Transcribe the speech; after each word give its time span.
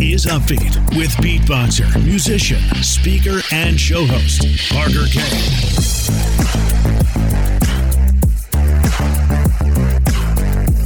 is 0.00 0.26
Upbeat 0.26 0.78
with 0.96 1.10
beatboxer, 1.16 2.04
musician, 2.04 2.60
speaker, 2.82 3.40
and 3.52 3.78
show 3.78 4.06
host, 4.06 4.46
Parker 4.70 5.06
Kane. 5.10 5.87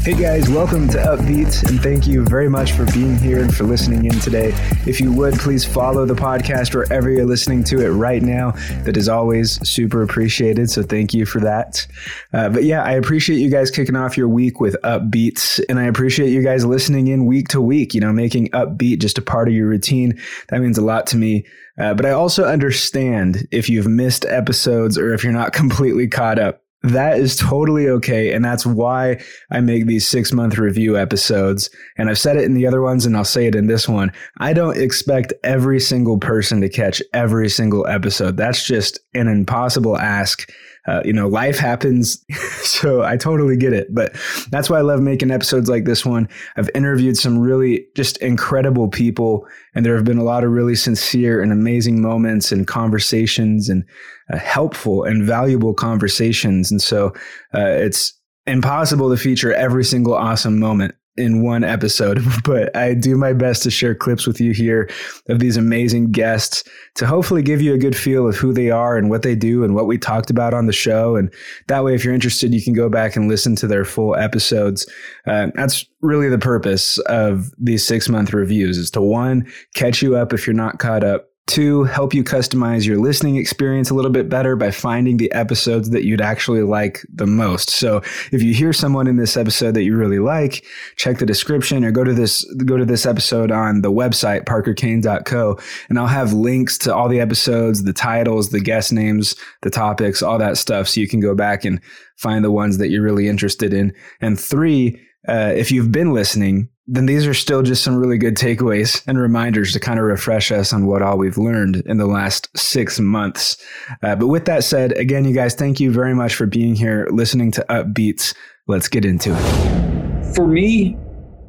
Hey 0.04 0.14
guys, 0.14 0.50
welcome 0.50 0.88
to 0.88 0.98
Upbeats, 0.98 1.62
and 1.68 1.80
thank 1.80 2.08
you 2.08 2.24
very 2.24 2.48
much 2.48 2.72
for 2.72 2.84
being 2.86 3.16
here 3.18 3.38
and 3.38 3.54
for 3.54 3.62
listening 3.62 4.04
in 4.04 4.18
today. 4.18 4.48
If 4.84 5.00
you 5.00 5.12
would, 5.12 5.34
please 5.34 5.64
follow 5.64 6.04
the 6.06 6.14
podcast 6.14 6.74
wherever 6.74 7.08
you're 7.08 7.24
listening 7.24 7.62
to 7.64 7.86
it 7.86 7.90
right 7.90 8.20
now. 8.20 8.50
That 8.82 8.96
is 8.96 9.08
always 9.08 9.64
super 9.64 10.02
appreciated, 10.02 10.70
so 10.70 10.82
thank 10.82 11.14
you 11.14 11.24
for 11.24 11.38
that. 11.42 11.86
Uh, 12.32 12.48
but 12.48 12.64
yeah, 12.64 12.82
I 12.82 12.94
appreciate 12.94 13.38
you 13.38 13.48
guys 13.48 13.70
kicking 13.70 13.94
off 13.94 14.16
your 14.16 14.26
week 14.26 14.58
with 14.58 14.74
Upbeats, 14.82 15.62
and 15.68 15.78
I 15.78 15.84
appreciate 15.84 16.30
you 16.30 16.42
guys 16.42 16.64
listening 16.64 17.06
in 17.06 17.24
week 17.24 17.46
to 17.50 17.60
week, 17.60 17.94
you 17.94 18.00
know, 18.00 18.12
making 18.12 18.48
Upbeat 18.48 18.98
just 18.98 19.18
a 19.18 19.22
part 19.22 19.46
of 19.46 19.54
your 19.54 19.68
routine. 19.68 20.20
That 20.48 20.62
means 20.62 20.78
a 20.78 20.84
lot 20.84 21.06
to 21.08 21.16
me. 21.16 21.46
Uh, 21.78 21.94
but 21.94 22.06
I 22.06 22.10
also 22.10 22.44
understand 22.44 23.46
if 23.52 23.68
you've 23.68 23.86
missed 23.86 24.24
episodes 24.24 24.98
or 24.98 25.14
if 25.14 25.22
you're 25.22 25.32
not 25.32 25.52
completely 25.52 26.08
caught 26.08 26.40
up 26.40 26.61
that 26.82 27.18
is 27.18 27.36
totally 27.36 27.88
okay. 27.88 28.32
And 28.32 28.44
that's 28.44 28.66
why 28.66 29.22
I 29.50 29.60
make 29.60 29.86
these 29.86 30.06
six 30.06 30.32
month 30.32 30.58
review 30.58 30.98
episodes. 30.98 31.70
And 31.96 32.10
I've 32.10 32.18
said 32.18 32.36
it 32.36 32.44
in 32.44 32.54
the 32.54 32.66
other 32.66 32.82
ones 32.82 33.06
and 33.06 33.16
I'll 33.16 33.24
say 33.24 33.46
it 33.46 33.54
in 33.54 33.66
this 33.66 33.88
one. 33.88 34.12
I 34.38 34.52
don't 34.52 34.76
expect 34.76 35.32
every 35.44 35.80
single 35.80 36.18
person 36.18 36.60
to 36.60 36.68
catch 36.68 37.02
every 37.12 37.48
single 37.48 37.86
episode. 37.86 38.36
That's 38.36 38.66
just 38.66 38.98
an 39.14 39.28
impossible 39.28 39.96
ask 39.96 40.50
uh, 40.88 41.00
you 41.04 41.12
know, 41.12 41.28
life 41.28 41.58
happens. 41.58 42.24
so 42.62 43.02
I 43.02 43.16
totally 43.16 43.56
get 43.56 43.72
it. 43.72 43.94
But 43.94 44.14
that's 44.50 44.68
why 44.68 44.78
I 44.78 44.82
love 44.82 45.00
making 45.00 45.30
episodes 45.30 45.68
like 45.68 45.84
this 45.84 46.04
one. 46.04 46.28
I've 46.56 46.70
interviewed 46.74 47.16
some 47.16 47.38
really 47.38 47.86
just 47.96 48.16
incredible 48.18 48.88
people, 48.88 49.46
and 49.74 49.86
there 49.86 49.96
have 49.96 50.04
been 50.04 50.18
a 50.18 50.24
lot 50.24 50.44
of 50.44 50.50
really 50.50 50.74
sincere 50.74 51.40
and 51.40 51.52
amazing 51.52 52.02
moments 52.02 52.50
and 52.50 52.66
conversations 52.66 53.68
and 53.68 53.84
uh, 54.32 54.38
helpful 54.38 55.04
and 55.04 55.24
valuable 55.24 55.74
conversations. 55.74 56.70
And 56.70 56.82
so 56.82 57.08
uh, 57.54 57.66
it's 57.66 58.18
impossible 58.46 59.10
to 59.10 59.16
feature 59.16 59.54
every 59.54 59.84
single 59.84 60.14
awesome 60.14 60.58
moment 60.58 60.94
in 61.16 61.42
one 61.42 61.62
episode, 61.64 62.22
but 62.44 62.74
I 62.76 62.94
do 62.94 63.16
my 63.16 63.32
best 63.32 63.62
to 63.64 63.70
share 63.70 63.94
clips 63.94 64.26
with 64.26 64.40
you 64.40 64.52
here 64.52 64.88
of 65.28 65.38
these 65.38 65.56
amazing 65.56 66.10
guests 66.10 66.64
to 66.94 67.06
hopefully 67.06 67.42
give 67.42 67.60
you 67.60 67.74
a 67.74 67.78
good 67.78 67.96
feel 67.96 68.28
of 68.28 68.36
who 68.36 68.52
they 68.52 68.70
are 68.70 68.96
and 68.96 69.10
what 69.10 69.22
they 69.22 69.34
do 69.34 69.64
and 69.64 69.74
what 69.74 69.86
we 69.86 69.98
talked 69.98 70.30
about 70.30 70.54
on 70.54 70.66
the 70.66 70.72
show. 70.72 71.16
And 71.16 71.32
that 71.68 71.84
way, 71.84 71.94
if 71.94 72.04
you're 72.04 72.14
interested, 72.14 72.54
you 72.54 72.62
can 72.62 72.74
go 72.74 72.88
back 72.88 73.16
and 73.16 73.28
listen 73.28 73.56
to 73.56 73.66
their 73.66 73.84
full 73.84 74.16
episodes. 74.16 74.88
Uh, 75.26 75.48
that's 75.54 75.84
really 76.00 76.28
the 76.28 76.38
purpose 76.38 76.98
of 77.00 77.50
these 77.58 77.86
six 77.86 78.08
month 78.08 78.32
reviews 78.32 78.78
is 78.78 78.90
to 78.92 79.02
one, 79.02 79.46
catch 79.74 80.02
you 80.02 80.16
up 80.16 80.32
if 80.32 80.46
you're 80.46 80.54
not 80.54 80.78
caught 80.78 81.04
up 81.04 81.31
Two, 81.48 81.82
help 81.84 82.14
you 82.14 82.22
customize 82.22 82.86
your 82.86 82.98
listening 82.98 83.34
experience 83.34 83.90
a 83.90 83.94
little 83.94 84.12
bit 84.12 84.28
better 84.28 84.54
by 84.54 84.70
finding 84.70 85.16
the 85.16 85.30
episodes 85.32 85.90
that 85.90 86.04
you'd 86.04 86.20
actually 86.20 86.62
like 86.62 87.04
the 87.12 87.26
most. 87.26 87.68
So 87.68 87.96
if 88.30 88.42
you 88.42 88.54
hear 88.54 88.72
someone 88.72 89.08
in 89.08 89.16
this 89.16 89.36
episode 89.36 89.74
that 89.74 89.82
you 89.82 89.96
really 89.96 90.20
like, 90.20 90.64
check 90.96 91.18
the 91.18 91.26
description 91.26 91.84
or 91.84 91.90
go 91.90 92.04
to 92.04 92.14
this 92.14 92.44
go 92.64 92.76
to 92.76 92.84
this 92.84 93.04
episode 93.04 93.50
on 93.50 93.82
the 93.82 93.90
website 93.90 94.44
parkerkane.co 94.44 95.58
and 95.88 95.98
I'll 95.98 96.06
have 96.06 96.32
links 96.32 96.78
to 96.78 96.94
all 96.94 97.08
the 97.08 97.20
episodes, 97.20 97.82
the 97.82 97.92
titles, 97.92 98.50
the 98.50 98.60
guest 98.60 98.92
names, 98.92 99.34
the 99.62 99.70
topics, 99.70 100.22
all 100.22 100.38
that 100.38 100.58
stuff 100.58 100.88
so 100.88 101.00
you 101.00 101.08
can 101.08 101.20
go 101.20 101.34
back 101.34 101.64
and 101.64 101.80
find 102.16 102.44
the 102.44 102.52
ones 102.52 102.78
that 102.78 102.88
you're 102.88 103.02
really 103.02 103.26
interested 103.26 103.74
in. 103.74 103.92
And 104.20 104.38
three, 104.38 105.00
uh, 105.28 105.52
if 105.54 105.70
you've 105.70 105.92
been 105.92 106.12
listening, 106.12 106.68
then 106.86 107.06
these 107.06 107.26
are 107.26 107.34
still 107.34 107.62
just 107.62 107.84
some 107.84 107.96
really 107.96 108.18
good 108.18 108.36
takeaways 108.36 109.02
and 109.06 109.18
reminders 109.18 109.72
to 109.72 109.80
kind 109.80 109.98
of 109.98 110.04
refresh 110.04 110.50
us 110.50 110.72
on 110.72 110.86
what 110.86 111.00
all 111.00 111.16
we've 111.16 111.38
learned 111.38 111.76
in 111.86 111.98
the 111.98 112.06
last 112.06 112.48
six 112.56 112.98
months. 112.98 113.56
Uh, 114.02 114.16
but 114.16 114.26
with 114.26 114.46
that 114.46 114.64
said, 114.64 114.92
again, 114.98 115.24
you 115.24 115.32
guys, 115.32 115.54
thank 115.54 115.78
you 115.78 115.92
very 115.92 116.14
much 116.14 116.34
for 116.34 116.46
being 116.46 116.74
here, 116.74 117.06
listening 117.10 117.52
to 117.52 117.64
Upbeats. 117.68 118.34
Let's 118.66 118.88
get 118.88 119.04
into 119.04 119.30
it. 119.32 120.34
For 120.34 120.46
me, 120.46 120.96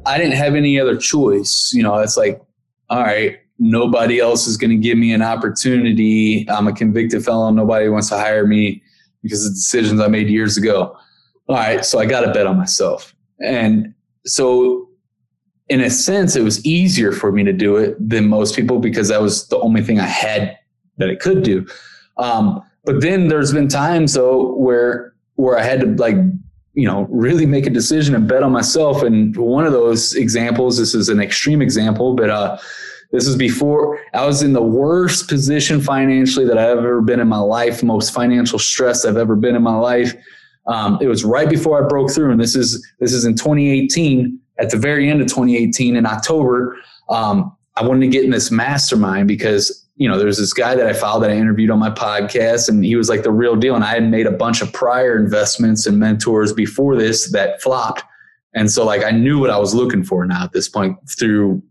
I 0.06 0.18
didn't 0.18 0.34
have 0.34 0.54
any 0.54 0.78
other 0.78 0.96
choice. 0.96 1.72
You 1.74 1.82
know, 1.82 1.96
it's 1.96 2.16
like, 2.16 2.40
all 2.90 3.02
right, 3.02 3.38
nobody 3.58 4.20
else 4.20 4.46
is 4.46 4.56
going 4.56 4.70
to 4.70 4.76
give 4.76 4.98
me 4.98 5.12
an 5.12 5.22
opportunity. 5.22 6.46
I'm 6.48 6.68
a 6.68 6.72
convicted 6.72 7.24
felon. 7.24 7.56
Nobody 7.56 7.88
wants 7.88 8.08
to 8.10 8.18
hire 8.18 8.46
me 8.46 8.82
because 9.22 9.46
of 9.46 9.52
decisions 9.54 10.00
I 10.00 10.08
made 10.08 10.28
years 10.28 10.56
ago. 10.56 10.96
All 11.48 11.56
right, 11.56 11.84
so 11.84 11.98
I 11.98 12.06
got 12.06 12.20
to 12.20 12.32
bet 12.32 12.46
on 12.46 12.56
myself. 12.56 13.13
And 13.44 13.94
so 14.26 14.88
in 15.68 15.80
a 15.80 15.90
sense, 15.90 16.36
it 16.36 16.42
was 16.42 16.64
easier 16.64 17.12
for 17.12 17.32
me 17.32 17.42
to 17.44 17.52
do 17.52 17.76
it 17.76 17.96
than 17.98 18.28
most 18.28 18.54
people 18.54 18.78
because 18.78 19.08
that 19.08 19.22
was 19.22 19.48
the 19.48 19.58
only 19.58 19.82
thing 19.82 19.98
I 19.98 20.06
had 20.06 20.58
that 20.98 21.10
I 21.10 21.14
could 21.14 21.42
do. 21.42 21.66
Um, 22.18 22.62
but 22.84 23.00
then 23.00 23.28
there's 23.28 23.52
been 23.52 23.68
times 23.68 24.14
though 24.14 24.54
where 24.54 25.14
where 25.36 25.58
I 25.58 25.62
had 25.62 25.80
to 25.80 25.86
like 25.86 26.16
you 26.74 26.86
know 26.86 27.06
really 27.10 27.46
make 27.46 27.66
a 27.66 27.70
decision 27.70 28.14
and 28.14 28.28
bet 28.28 28.42
on 28.42 28.52
myself. 28.52 29.02
And 29.02 29.34
one 29.36 29.66
of 29.66 29.72
those 29.72 30.14
examples, 30.14 30.78
this 30.78 30.94
is 30.94 31.08
an 31.08 31.20
extreme 31.20 31.62
example, 31.62 32.14
but 32.14 32.30
uh, 32.30 32.58
this 33.10 33.26
is 33.26 33.36
before 33.36 33.98
I 34.12 34.26
was 34.26 34.42
in 34.42 34.52
the 34.52 34.62
worst 34.62 35.28
position 35.28 35.80
financially 35.80 36.46
that 36.46 36.58
I've 36.58 36.78
ever 36.78 37.00
been 37.00 37.20
in 37.20 37.28
my 37.28 37.38
life, 37.38 37.82
most 37.82 38.12
financial 38.12 38.58
stress 38.58 39.04
I've 39.04 39.16
ever 39.16 39.34
been 39.34 39.56
in 39.56 39.62
my 39.62 39.76
life. 39.76 40.14
Um, 40.66 40.98
it 41.00 41.08
was 41.08 41.24
right 41.24 41.48
before 41.48 41.84
I 41.84 41.86
broke 41.86 42.10
through, 42.10 42.30
and 42.30 42.40
this 42.40 42.56
is 42.56 42.86
this 43.00 43.12
is 43.12 43.24
in 43.24 43.34
2018 43.34 44.40
at 44.58 44.70
the 44.70 44.76
very 44.76 45.10
end 45.10 45.20
of 45.20 45.26
2018 45.28 45.96
in 45.96 46.06
October, 46.06 46.76
um, 47.08 47.56
I 47.76 47.84
wanted 47.84 48.00
to 48.00 48.08
get 48.08 48.24
in 48.24 48.30
this 48.30 48.50
mastermind 48.50 49.26
because, 49.26 49.86
you 49.96 50.08
know, 50.08 50.18
there's 50.18 50.38
this 50.38 50.52
guy 50.52 50.74
that 50.76 50.86
I 50.86 50.92
followed 50.92 51.24
that 51.24 51.30
I 51.30 51.36
interviewed 51.36 51.70
on 51.70 51.78
my 51.78 51.90
podcast 51.90 52.68
and 52.68 52.84
he 52.84 52.96
was 52.96 53.08
like 53.08 53.22
the 53.22 53.32
real 53.32 53.56
deal. 53.56 53.74
And 53.74 53.82
I 53.82 53.94
had 53.94 54.08
made 54.08 54.26
a 54.26 54.32
bunch 54.32 54.62
of 54.62 54.72
prior 54.72 55.16
investments 55.16 55.86
and 55.86 55.98
mentors 55.98 56.52
before 56.52 56.96
this 56.96 57.30
that 57.32 57.60
flopped. 57.60 58.04
And 58.54 58.70
so 58.70 58.84
like 58.84 59.02
I 59.02 59.10
knew 59.10 59.40
what 59.40 59.50
I 59.50 59.58
was 59.58 59.74
looking 59.74 60.04
for 60.04 60.24
now 60.24 60.44
at 60.44 60.52
this 60.52 60.68
point 60.68 60.96
through 61.18 61.62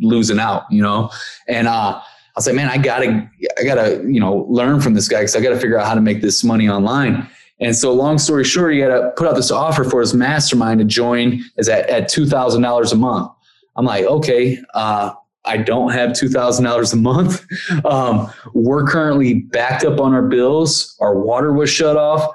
losing 0.00 0.38
out, 0.38 0.62
you 0.70 0.80
know? 0.80 1.10
And, 1.46 1.68
uh, 1.68 2.00
I 2.00 2.38
was 2.38 2.46
like, 2.46 2.56
man, 2.56 2.68
I 2.68 2.78
gotta, 2.78 3.30
I 3.60 3.62
gotta, 3.62 4.02
you 4.08 4.18
know, 4.18 4.46
learn 4.48 4.80
from 4.80 4.94
this 4.94 5.06
guy 5.06 5.20
because 5.20 5.36
I 5.36 5.40
gotta 5.40 5.60
figure 5.60 5.78
out 5.78 5.86
how 5.86 5.94
to 5.94 6.00
make 6.00 6.20
this 6.20 6.42
money 6.42 6.68
online. 6.68 7.28
And 7.60 7.74
so, 7.74 7.92
long 7.92 8.18
story 8.18 8.44
short, 8.44 8.74
he 8.74 8.80
had 8.80 8.88
to 8.88 9.12
put 9.16 9.28
out 9.28 9.36
this 9.36 9.50
offer 9.50 9.84
for 9.84 10.00
his 10.00 10.12
mastermind 10.12 10.80
to 10.80 10.84
join 10.84 11.42
is 11.56 11.68
at, 11.68 11.88
at 11.88 12.10
$2,000 12.10 12.92
a 12.92 12.96
month. 12.96 13.30
I'm 13.76 13.84
like, 13.84 14.04
okay, 14.04 14.58
uh, 14.74 15.12
I 15.44 15.58
don't 15.58 15.92
have 15.92 16.10
$2,000 16.10 16.92
a 16.92 16.96
month. 16.96 17.46
Um, 17.84 18.30
we're 18.54 18.86
currently 18.86 19.34
backed 19.34 19.84
up 19.84 20.00
on 20.00 20.14
our 20.14 20.26
bills. 20.26 20.96
Our 21.00 21.18
water 21.18 21.52
was 21.52 21.70
shut 21.70 21.96
off. 21.96 22.34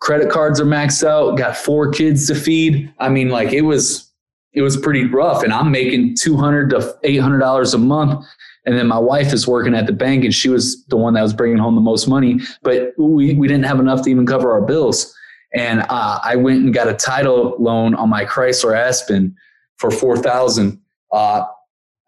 Credit 0.00 0.30
cards 0.30 0.60
are 0.60 0.64
maxed 0.64 1.06
out. 1.06 1.36
Got 1.36 1.56
four 1.56 1.90
kids 1.90 2.26
to 2.26 2.34
feed. 2.34 2.92
I 2.98 3.08
mean, 3.08 3.28
like 3.28 3.52
it 3.52 3.62
was, 3.62 4.10
it 4.52 4.62
was 4.62 4.76
pretty 4.76 5.04
rough. 5.04 5.42
And 5.42 5.52
I'm 5.52 5.70
making 5.70 6.16
200 6.16 6.70
to 6.70 6.96
$800 7.04 7.74
a 7.74 7.78
month 7.78 8.26
and 8.66 8.76
then 8.76 8.86
my 8.86 8.98
wife 8.98 9.32
is 9.32 9.46
working 9.46 9.74
at 9.74 9.86
the 9.86 9.92
bank 9.92 10.24
and 10.24 10.34
she 10.34 10.48
was 10.48 10.84
the 10.86 10.96
one 10.96 11.14
that 11.14 11.22
was 11.22 11.32
bringing 11.32 11.58
home 11.58 11.74
the 11.74 11.80
most 11.80 12.06
money, 12.08 12.40
but 12.62 12.92
we, 12.98 13.34
we 13.34 13.48
didn't 13.48 13.64
have 13.64 13.80
enough 13.80 14.02
to 14.02 14.10
even 14.10 14.26
cover 14.26 14.52
our 14.52 14.60
bills. 14.60 15.14
And 15.54 15.80
uh, 15.88 16.20
I 16.22 16.36
went 16.36 16.62
and 16.62 16.72
got 16.72 16.88
a 16.88 16.94
title 16.94 17.56
loan 17.58 17.94
on 17.94 18.08
my 18.08 18.24
Chrysler 18.24 18.76
Aspen 18.76 19.34
for 19.78 19.90
4000 19.90 20.80
uh, 21.12 21.44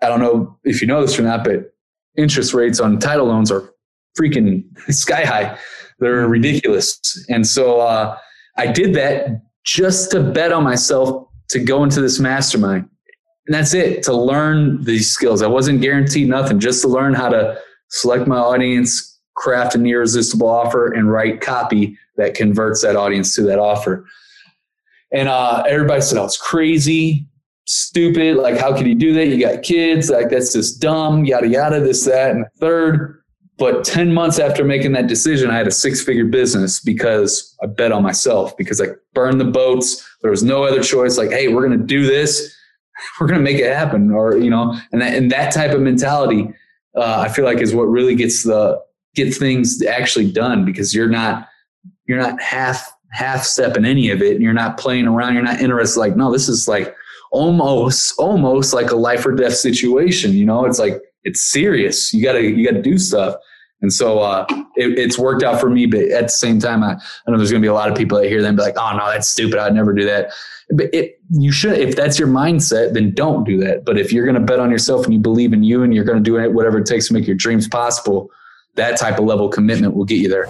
I 0.02 0.08
don't 0.08 0.20
know 0.20 0.58
if 0.64 0.80
you 0.80 0.86
know 0.86 1.00
this 1.02 1.18
or 1.18 1.22
not, 1.22 1.44
but 1.44 1.74
interest 2.16 2.54
rates 2.54 2.80
on 2.80 2.98
title 2.98 3.26
loans 3.26 3.50
are 3.50 3.72
freaking 4.18 4.64
sky 4.92 5.24
high. 5.24 5.58
They're 5.98 6.26
ridiculous. 6.28 7.00
And 7.28 7.46
so 7.46 7.80
uh, 7.80 8.18
I 8.56 8.66
did 8.66 8.94
that 8.94 9.42
just 9.64 10.10
to 10.10 10.20
bet 10.20 10.52
on 10.52 10.64
myself 10.64 11.28
to 11.50 11.60
go 11.60 11.84
into 11.84 12.00
this 12.00 12.18
mastermind 12.18 12.88
and 13.46 13.54
that's 13.54 13.74
it 13.74 14.02
to 14.04 14.14
learn 14.14 14.82
these 14.84 15.10
skills. 15.10 15.42
I 15.42 15.48
wasn't 15.48 15.80
guaranteed 15.80 16.28
nothing, 16.28 16.60
just 16.60 16.82
to 16.82 16.88
learn 16.88 17.14
how 17.14 17.28
to 17.28 17.58
select 17.88 18.26
my 18.28 18.38
audience, 18.38 19.20
craft 19.34 19.74
an 19.74 19.84
irresistible 19.86 20.48
offer, 20.48 20.92
and 20.92 21.10
write 21.10 21.40
copy 21.40 21.98
that 22.16 22.34
converts 22.34 22.82
that 22.82 22.94
audience 22.94 23.34
to 23.34 23.42
that 23.42 23.58
offer. 23.58 24.06
And 25.12 25.28
uh, 25.28 25.64
everybody 25.68 26.00
said, 26.00 26.18
"Oh, 26.18 26.24
it's 26.24 26.36
crazy, 26.36 27.26
stupid. 27.66 28.36
Like, 28.36 28.58
how 28.58 28.76
could 28.76 28.86
you 28.86 28.94
do 28.94 29.12
that? 29.14 29.26
You 29.26 29.40
got 29.40 29.62
kids. 29.62 30.08
Like, 30.08 30.30
that's 30.30 30.52
just 30.52 30.80
dumb. 30.80 31.24
Yada 31.24 31.48
yada. 31.48 31.80
This, 31.80 32.04
that, 32.04 32.30
and 32.30 32.44
the 32.44 32.50
third. 32.58 33.18
But 33.58 33.84
10 33.84 34.12
months 34.12 34.38
after 34.38 34.64
making 34.64 34.92
that 34.92 35.06
decision, 35.06 35.50
I 35.50 35.56
had 35.58 35.68
a 35.68 35.72
six 35.72 36.02
figure 36.02 36.24
business 36.24 36.80
because 36.80 37.54
I 37.62 37.66
bet 37.66 37.92
on 37.92 38.02
myself, 38.02 38.56
because 38.56 38.80
I 38.80 38.86
burned 39.14 39.40
the 39.40 39.44
boats. 39.44 40.08
There 40.22 40.30
was 40.30 40.42
no 40.42 40.64
other 40.64 40.82
choice. 40.82 41.18
Like, 41.18 41.30
hey, 41.30 41.48
we're 41.48 41.66
going 41.66 41.78
to 41.78 41.84
do 41.84 42.06
this 42.06 42.56
we're 43.20 43.26
going 43.26 43.38
to 43.38 43.44
make 43.44 43.58
it 43.58 43.72
happen 43.72 44.10
or 44.10 44.36
you 44.36 44.50
know 44.50 44.78
and 44.92 45.00
that, 45.00 45.14
and 45.14 45.30
that 45.30 45.52
type 45.52 45.72
of 45.72 45.80
mentality 45.80 46.48
uh, 46.96 47.20
i 47.20 47.28
feel 47.28 47.44
like 47.44 47.58
is 47.58 47.74
what 47.74 47.84
really 47.84 48.14
gets 48.14 48.42
the 48.42 48.80
get 49.14 49.34
things 49.34 49.82
actually 49.84 50.30
done 50.30 50.64
because 50.64 50.94
you're 50.94 51.08
not 51.08 51.48
you're 52.06 52.18
not 52.18 52.40
half 52.40 52.92
half 53.10 53.44
stepping 53.44 53.84
any 53.84 54.10
of 54.10 54.22
it 54.22 54.34
and 54.34 54.42
you're 54.42 54.52
not 54.52 54.78
playing 54.78 55.06
around 55.06 55.34
you're 55.34 55.42
not 55.42 55.60
interested 55.60 56.00
like 56.00 56.16
no 56.16 56.32
this 56.32 56.48
is 56.48 56.66
like 56.66 56.94
almost 57.32 58.14
almost 58.18 58.72
like 58.72 58.90
a 58.90 58.96
life 58.96 59.26
or 59.26 59.34
death 59.34 59.54
situation. 59.54 60.32
You 60.32 60.44
know, 60.44 60.64
it's 60.64 60.78
like 60.78 61.02
it's 61.24 61.42
serious. 61.42 62.12
You 62.12 62.22
gotta 62.22 62.42
you 62.42 62.64
gotta 62.64 62.82
do 62.82 62.98
stuff. 62.98 63.34
And 63.82 63.92
so 63.92 64.20
uh, 64.20 64.46
it, 64.76 64.98
it's 64.98 65.18
worked 65.18 65.42
out 65.42 65.60
for 65.60 65.68
me, 65.68 65.86
but 65.86 66.02
at 66.02 66.22
the 66.22 66.28
same 66.28 66.58
time, 66.58 66.82
I, 66.82 66.92
I 66.92 67.30
know 67.30 67.36
there's 67.36 67.50
going 67.50 67.60
to 67.60 67.64
be 67.64 67.70
a 67.70 67.74
lot 67.74 67.90
of 67.90 67.96
people 67.96 68.18
that 68.18 68.28
hear 68.28 68.40
them 68.40 68.56
be 68.56 68.62
like, 68.62 68.76
"Oh 68.78 68.96
no, 68.96 69.06
that's 69.10 69.28
stupid. 69.28 69.58
I'd 69.58 69.74
never 69.74 69.92
do 69.92 70.04
that." 70.04 70.32
But 70.70 70.94
it, 70.94 71.20
you 71.30 71.52
should, 71.52 71.78
if 71.78 71.96
that's 71.96 72.18
your 72.18 72.28
mindset, 72.28 72.94
then 72.94 73.12
don't 73.12 73.44
do 73.44 73.58
that. 73.58 73.84
But 73.84 73.98
if 73.98 74.12
you're 74.12 74.24
going 74.24 74.36
to 74.36 74.40
bet 74.40 74.60
on 74.60 74.70
yourself 74.70 75.04
and 75.04 75.12
you 75.12 75.20
believe 75.20 75.52
in 75.52 75.62
you 75.62 75.82
and 75.82 75.92
you're 75.92 76.04
going 76.04 76.18
to 76.18 76.24
do 76.24 76.38
it, 76.38 76.54
whatever 76.54 76.78
it 76.78 76.86
takes 76.86 77.08
to 77.08 77.14
make 77.14 77.26
your 77.26 77.36
dreams 77.36 77.68
possible, 77.68 78.30
that 78.76 78.98
type 78.98 79.18
of 79.18 79.24
level 79.24 79.46
of 79.46 79.52
commitment 79.52 79.94
will 79.94 80.04
get 80.04 80.18
you 80.18 80.28
there 80.28 80.46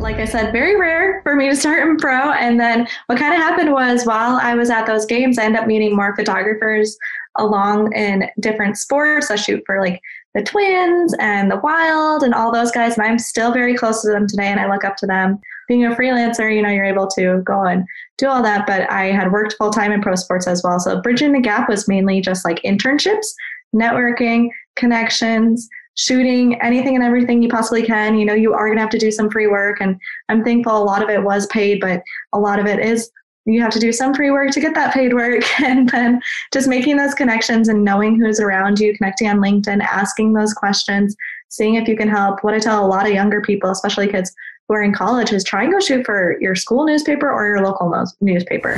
like 0.00 0.16
I 0.16 0.24
said, 0.24 0.50
very 0.50 0.80
rare 0.80 1.20
for 1.22 1.36
me 1.36 1.48
to 1.48 1.54
start 1.54 1.86
in 1.86 1.96
pro. 1.98 2.32
And 2.32 2.58
then 2.58 2.88
what 3.06 3.18
kind 3.18 3.34
of 3.34 3.40
happened 3.40 3.72
was 3.72 4.04
while 4.04 4.38
I 4.40 4.54
was 4.54 4.70
at 4.70 4.86
those 4.86 5.06
games, 5.06 5.38
I 5.38 5.44
ended 5.44 5.60
up 5.60 5.66
meeting 5.66 5.94
more 5.94 6.16
photographers 6.16 6.96
along 7.36 7.92
in 7.92 8.28
different 8.40 8.76
sports. 8.76 9.30
I 9.30 9.36
shoot 9.36 9.62
for 9.66 9.80
like 9.80 10.00
the 10.34 10.42
Twins 10.42 11.14
and 11.18 11.50
the 11.50 11.58
Wild 11.58 12.22
and 12.22 12.34
all 12.34 12.52
those 12.52 12.70
guys. 12.70 12.96
And 12.96 13.06
I'm 13.06 13.18
still 13.18 13.52
very 13.52 13.76
close 13.76 14.02
to 14.02 14.08
them 14.08 14.26
today 14.26 14.46
and 14.46 14.60
I 14.60 14.70
look 14.70 14.84
up 14.84 14.96
to 14.98 15.06
them. 15.06 15.40
Being 15.68 15.86
a 15.86 15.90
freelancer, 15.90 16.54
you 16.54 16.62
know, 16.62 16.68
you're 16.68 16.84
able 16.84 17.06
to 17.08 17.42
go 17.44 17.62
and 17.64 17.84
do 18.18 18.26
all 18.26 18.42
that. 18.42 18.66
But 18.66 18.90
I 18.90 19.06
had 19.06 19.32
worked 19.32 19.54
full 19.58 19.70
time 19.70 19.92
in 19.92 20.02
pro 20.02 20.14
sports 20.16 20.46
as 20.46 20.62
well. 20.62 20.80
So 20.80 21.00
bridging 21.00 21.32
the 21.32 21.40
gap 21.40 21.68
was 21.68 21.88
mainly 21.88 22.20
just 22.20 22.44
like 22.44 22.62
internships, 22.62 23.26
networking, 23.74 24.48
connections 24.76 25.68
shooting 25.96 26.60
anything 26.62 26.94
and 26.94 27.04
everything 27.04 27.42
you 27.42 27.48
possibly 27.48 27.82
can. 27.82 28.18
You 28.18 28.24
know, 28.24 28.32
you 28.32 28.54
are 28.54 28.66
going 28.66 28.76
to 28.76 28.80
have 28.80 28.90
to 28.90 28.98
do 28.98 29.10
some 29.10 29.28
free 29.30 29.46
work. 29.46 29.80
And 29.80 30.00
I'm 30.30 30.42
thankful 30.42 30.76
a 30.76 30.82
lot 30.82 31.02
of 31.02 31.10
it 31.10 31.22
was 31.22 31.46
paid, 31.48 31.80
but 31.80 32.02
a 32.32 32.38
lot 32.38 32.58
of 32.58 32.66
it 32.66 32.78
is 32.78 33.10
you 33.46 33.60
have 33.60 33.72
to 33.72 33.80
do 33.80 33.92
some 33.92 34.14
free 34.14 34.30
work 34.30 34.50
to 34.52 34.60
get 34.60 34.74
that 34.74 34.92
paid 34.92 35.14
work. 35.14 35.42
And 35.64 35.88
then 35.90 36.20
just 36.52 36.68
making 36.68 36.96
those 36.96 37.14
connections 37.14 37.68
and 37.68 37.84
knowing 37.84 38.18
who's 38.18 38.40
around 38.40 38.80
you, 38.80 38.96
connecting 38.96 39.28
on 39.28 39.38
LinkedIn, 39.38 39.82
asking 39.82 40.32
those 40.32 40.52
questions, 40.52 41.14
seeing 41.48 41.74
if 41.74 41.86
you 41.86 41.96
can 41.96 42.08
help. 42.08 42.42
What 42.42 42.54
I 42.54 42.58
tell 42.58 42.84
a 42.84 42.88
lot 42.88 43.06
of 43.06 43.12
younger 43.12 43.40
people, 43.40 43.70
especially 43.70 44.08
kids 44.08 44.34
who 44.66 44.74
are 44.74 44.82
in 44.82 44.92
college, 44.92 45.32
is 45.32 45.44
try 45.44 45.64
and 45.64 45.72
go 45.72 45.80
shoot 45.80 46.04
for 46.04 46.40
your 46.40 46.54
school 46.54 46.86
newspaper 46.86 47.30
or 47.30 47.46
your 47.46 47.62
local 47.62 47.92
newspaper. 48.20 48.76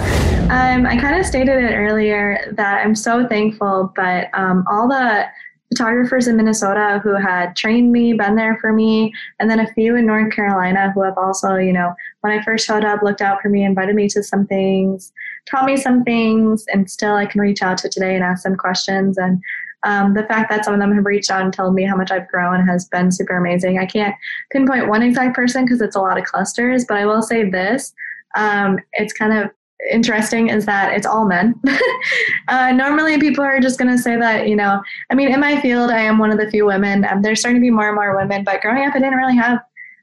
Um, 0.50 0.86
I 0.86 0.98
kind 1.00 1.18
of 1.18 1.24
stated 1.24 1.64
it 1.64 1.74
earlier 1.74 2.52
that 2.56 2.84
I'm 2.84 2.94
so 2.94 3.26
thankful, 3.26 3.92
but 3.96 4.28
um, 4.34 4.64
all 4.70 4.88
the 4.88 5.24
photographers 5.72 6.28
in 6.28 6.36
Minnesota 6.36 7.00
who 7.02 7.14
had 7.14 7.56
trained 7.56 7.92
me, 7.92 8.12
been 8.12 8.36
there 8.36 8.58
for 8.60 8.72
me, 8.72 9.12
and 9.40 9.50
then 9.50 9.60
a 9.60 9.72
few 9.72 9.96
in 9.96 10.06
North 10.06 10.32
Carolina 10.32 10.92
who 10.94 11.02
have 11.02 11.16
also, 11.16 11.56
you 11.56 11.72
know, 11.72 11.94
when 12.20 12.38
I 12.38 12.42
first 12.42 12.66
showed 12.66 12.84
up, 12.84 13.02
looked 13.02 13.22
out 13.22 13.40
for 13.40 13.48
me, 13.48 13.64
invited 13.64 13.96
me 13.96 14.08
to 14.08 14.22
some 14.22 14.46
things, 14.46 15.12
taught 15.50 15.64
me 15.64 15.76
some 15.76 16.04
things, 16.04 16.66
and 16.72 16.90
still 16.90 17.14
I 17.14 17.26
can 17.26 17.40
reach 17.40 17.62
out 17.62 17.78
to 17.78 17.88
today 17.88 18.14
and 18.14 18.22
ask 18.22 18.44
them 18.44 18.56
questions. 18.56 19.16
And 19.16 19.40
um, 19.84 20.14
the 20.14 20.24
fact 20.24 20.50
that 20.50 20.64
some 20.64 20.74
of 20.74 20.80
them 20.80 20.94
have 20.94 21.06
reached 21.06 21.30
out 21.30 21.42
and 21.42 21.52
told 21.52 21.74
me 21.74 21.84
how 21.84 21.96
much 21.96 22.10
I've 22.10 22.28
grown 22.28 22.66
has 22.66 22.86
been 22.88 23.10
super 23.10 23.36
amazing. 23.36 23.78
I 23.78 23.86
can't 23.86 24.14
pinpoint 24.50 24.88
one 24.88 25.02
exact 25.02 25.34
person 25.34 25.64
because 25.64 25.80
it's 25.80 25.96
a 25.96 26.00
lot 26.00 26.18
of 26.18 26.24
clusters, 26.24 26.84
but 26.84 26.98
I 26.98 27.06
will 27.06 27.22
say 27.22 27.48
this. 27.48 27.94
Um, 28.36 28.78
it's 28.92 29.12
kind 29.12 29.32
of 29.32 29.50
interesting 29.90 30.48
is 30.48 30.66
that 30.66 30.92
it's 30.92 31.06
all 31.06 31.24
men. 31.24 31.60
uh, 32.48 32.72
normally, 32.72 33.18
people 33.18 33.44
are 33.44 33.60
just 33.60 33.78
going 33.78 33.90
to 33.90 33.98
say 34.00 34.16
that, 34.16 34.48
you 34.48 34.56
know, 34.56 34.82
I 35.10 35.14
mean, 35.14 35.32
in 35.32 35.40
my 35.40 35.60
field, 35.60 35.90
I 35.90 36.00
am 36.00 36.18
one 36.18 36.30
of 36.30 36.38
the 36.38 36.50
few 36.50 36.66
women. 36.66 37.04
Um, 37.04 37.22
there's 37.22 37.40
starting 37.40 37.60
to 37.60 37.64
be 37.64 37.70
more 37.70 37.88
and 37.88 37.96
more 37.96 38.16
women, 38.16 38.44
but 38.44 38.60
growing 38.60 38.86
up, 38.86 38.94
I 38.94 38.98
didn't 38.98 39.18
really 39.18 39.36
have 39.36 39.60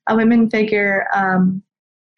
a 0.08 0.16
women 0.16 0.50
figure 0.50 1.08
um, 1.14 1.62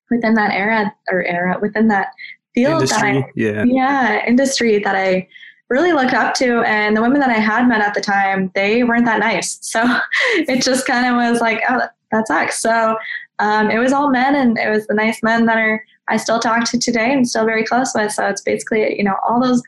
within 0.10 0.34
that 0.36 0.52
era 0.52 0.94
or 1.10 1.24
era 1.24 1.58
within 1.62 1.88
that 1.90 2.12
field 2.54 2.82
industry, 2.82 3.14
that 3.14 3.24
I, 3.26 3.32
yeah, 3.36 3.64
yeah, 3.66 4.26
industry 4.26 4.80
that 4.80 4.96
I 4.96 5.28
really 5.70 5.94
looked 5.94 6.14
up 6.14 6.34
to. 6.36 6.62
And 6.62 6.96
the 6.96 7.02
women 7.02 7.20
that 7.22 7.30
I 7.30 7.40
had 7.40 7.68
met 7.68 7.82
at 7.82 7.94
the 7.94 8.02
time, 8.02 8.52
they 8.56 8.84
weren't 8.84 9.06
that 9.06 9.20
nice. 9.20 9.58
So 9.62 9.84
it 10.36 10.62
just 10.62 10.86
kind 10.86 11.08
of 11.08 11.16
was 11.16 11.42
like, 11.42 11.62
oh, 11.70 11.82
that 12.12 12.28
sucks. 12.28 12.62
So 12.62 12.98
um, 13.42 13.70
it 13.70 13.80
was 13.80 13.92
all 13.92 14.10
men, 14.10 14.36
and 14.36 14.58
it 14.58 14.70
was 14.70 14.88
the 14.88 14.94
nice 14.94 15.22
men 15.22 15.46
that 15.48 15.58
are 15.58 15.84
I 16.08 16.18
still 16.18 16.40
talk 16.40 16.70
to 16.70 16.78
today 16.78 17.14
and 17.14 17.28
still 17.28 17.46
very 17.46 17.64
close 17.64 17.94
with. 17.96 18.12
So 18.12 18.26
it's 18.28 18.42
basically, 18.42 18.98
you 18.98 19.04
know, 19.04 19.16
all 19.28 19.42
those 19.42 19.62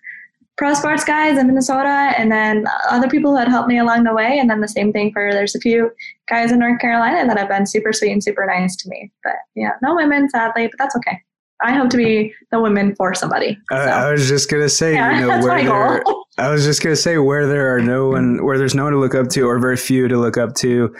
pro 0.58 0.74
sports 0.74 1.04
guys 1.04 1.38
in 1.38 1.48
Minnesota 1.48 2.14
and 2.18 2.32
then 2.32 2.66
other 2.90 3.10
people 3.10 3.32
who 3.32 3.38
had 3.38 3.48
helped 3.48 3.70
me 3.70 3.80
along 3.80 4.04
the 4.04 4.14
way. 4.14 4.38
And 4.40 4.50
then 4.50 4.60
the 4.60 4.68
same 4.68 4.92
thing 4.92 5.12
for 5.12 5.32
there's 5.32 5.56
a 5.56 5.60
few 5.60 5.92
guys 6.28 6.52
in 6.52 6.60
North 6.60 6.80
Carolina 6.80 7.26
that 7.28 7.38
have 7.38 7.50
been 7.50 7.66
super 7.66 7.94
sweet 7.94 8.12
and 8.12 8.24
super 8.24 8.46
nice 8.46 8.76
to 8.78 8.90
me. 8.90 9.12
But 9.24 9.36
yeah, 9.56 9.72
no 9.82 9.96
women 9.96 10.30
sadly, 10.30 10.68
but 10.68 10.78
that's 10.78 10.96
okay. 10.98 11.22
I 11.62 11.74
hope 11.74 11.90
to 11.92 11.98
be 11.98 12.34
the 12.52 12.60
woman 12.60 12.96
for 12.96 13.14
somebody. 13.14 13.58
So. 13.72 13.78
I, 13.78 13.86
I 14.08 14.12
was 14.12 14.28
just 14.28 14.50
gonna 14.50 14.70
say, 14.70 14.94
yeah, 14.94 15.20
you 15.20 15.28
know, 15.28 15.42
where 15.42 15.64
there, 15.64 16.04
I 16.38 16.50
was 16.50 16.66
just 16.66 16.82
gonna 16.82 16.96
say 16.96 17.18
where 17.18 17.48
there 17.48 17.76
are 17.76 17.80
no 17.80 18.10
one, 18.10 18.44
where 18.44 18.58
there's 18.58 18.76
no 18.76 18.84
one 18.84 18.94
to 18.94 19.00
look 19.00 19.16
up 19.16 19.30
to, 19.30 19.48
or 19.48 19.60
very 19.60 19.78
few 19.78 20.08
to 20.08 20.18
look 20.18 20.38
up 20.38 20.56
to. 20.56 20.94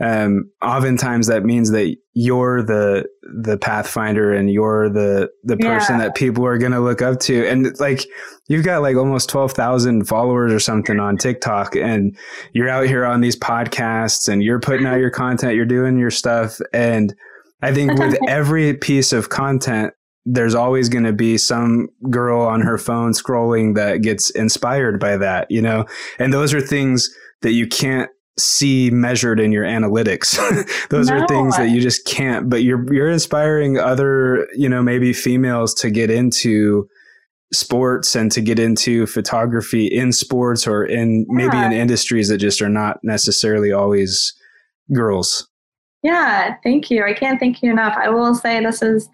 Um, 0.00 0.50
oftentimes 0.62 1.26
that 1.26 1.44
means 1.44 1.70
that 1.70 1.94
you're 2.14 2.62
the 2.62 3.06
the 3.22 3.58
pathfinder 3.58 4.32
and 4.32 4.50
you're 4.50 4.88
the 4.88 5.28
the 5.44 5.56
person 5.56 5.98
yeah. 5.98 6.04
that 6.04 6.14
people 6.16 6.44
are 6.46 6.58
gonna 6.58 6.80
look 6.80 7.02
up 7.02 7.20
to. 7.20 7.46
And 7.46 7.78
like 7.78 8.04
you've 8.48 8.64
got 8.64 8.82
like 8.82 8.96
almost 8.96 9.28
twelve 9.28 9.52
thousand 9.52 10.08
followers 10.08 10.52
or 10.52 10.58
something 10.58 10.98
on 10.98 11.16
TikTok, 11.16 11.76
and 11.76 12.16
you're 12.52 12.68
out 12.68 12.86
here 12.86 13.04
on 13.04 13.20
these 13.20 13.36
podcasts, 13.36 14.26
and 14.26 14.42
you're 14.42 14.60
putting 14.60 14.86
out 14.86 14.98
your 14.98 15.10
content, 15.10 15.54
you're 15.54 15.64
doing 15.66 15.98
your 15.98 16.10
stuff, 16.10 16.58
and 16.72 17.14
I 17.62 17.72
think 17.72 17.98
with 17.98 18.16
every 18.28 18.74
piece 18.74 19.12
of 19.12 19.28
content 19.28 19.92
there's 20.30 20.54
always 20.54 20.88
going 20.88 21.04
to 21.04 21.12
be 21.12 21.38
some 21.38 21.88
girl 22.10 22.42
on 22.42 22.60
her 22.60 22.76
phone 22.76 23.12
scrolling 23.12 23.74
that 23.76 24.02
gets 24.02 24.30
inspired 24.30 25.00
by 25.00 25.16
that, 25.16 25.50
you 25.50 25.62
know? 25.62 25.86
And 26.18 26.32
those 26.32 26.52
are 26.52 26.60
things 26.60 27.08
that 27.40 27.52
you 27.52 27.66
can't 27.66 28.10
see 28.38 28.90
measured 28.90 29.40
in 29.40 29.52
your 29.52 29.64
analytics. 29.64 30.36
those 30.90 31.08
no. 31.08 31.16
are 31.16 31.26
things 31.26 31.56
that 31.56 31.70
you 31.70 31.80
just 31.80 32.04
can't, 32.04 32.50
but 32.50 32.62
you're 32.62 32.92
you're 32.92 33.10
inspiring 33.10 33.78
other, 33.78 34.46
you 34.54 34.68
know, 34.68 34.82
maybe 34.82 35.12
females 35.12 35.72
to 35.74 35.90
get 35.90 36.10
into 36.10 36.86
sports 37.52 38.14
and 38.14 38.30
to 38.30 38.42
get 38.42 38.58
into 38.58 39.06
photography 39.06 39.86
in 39.86 40.12
sports 40.12 40.66
or 40.66 40.84
in 40.84 41.20
yeah. 41.20 41.46
maybe 41.46 41.56
in 41.56 41.72
industries 41.72 42.28
that 42.28 42.38
just 42.38 42.60
are 42.60 42.68
not 42.68 42.98
necessarily 43.02 43.72
always 43.72 44.34
girls. 44.94 45.48
Yeah, 46.02 46.54
thank 46.62 46.90
you. 46.90 47.04
I 47.04 47.14
can't 47.14 47.40
thank 47.40 47.62
you 47.62 47.70
enough. 47.70 47.96
I 47.96 48.08
will 48.08 48.34
say 48.34 48.62
this 48.62 48.82
is 48.82 49.08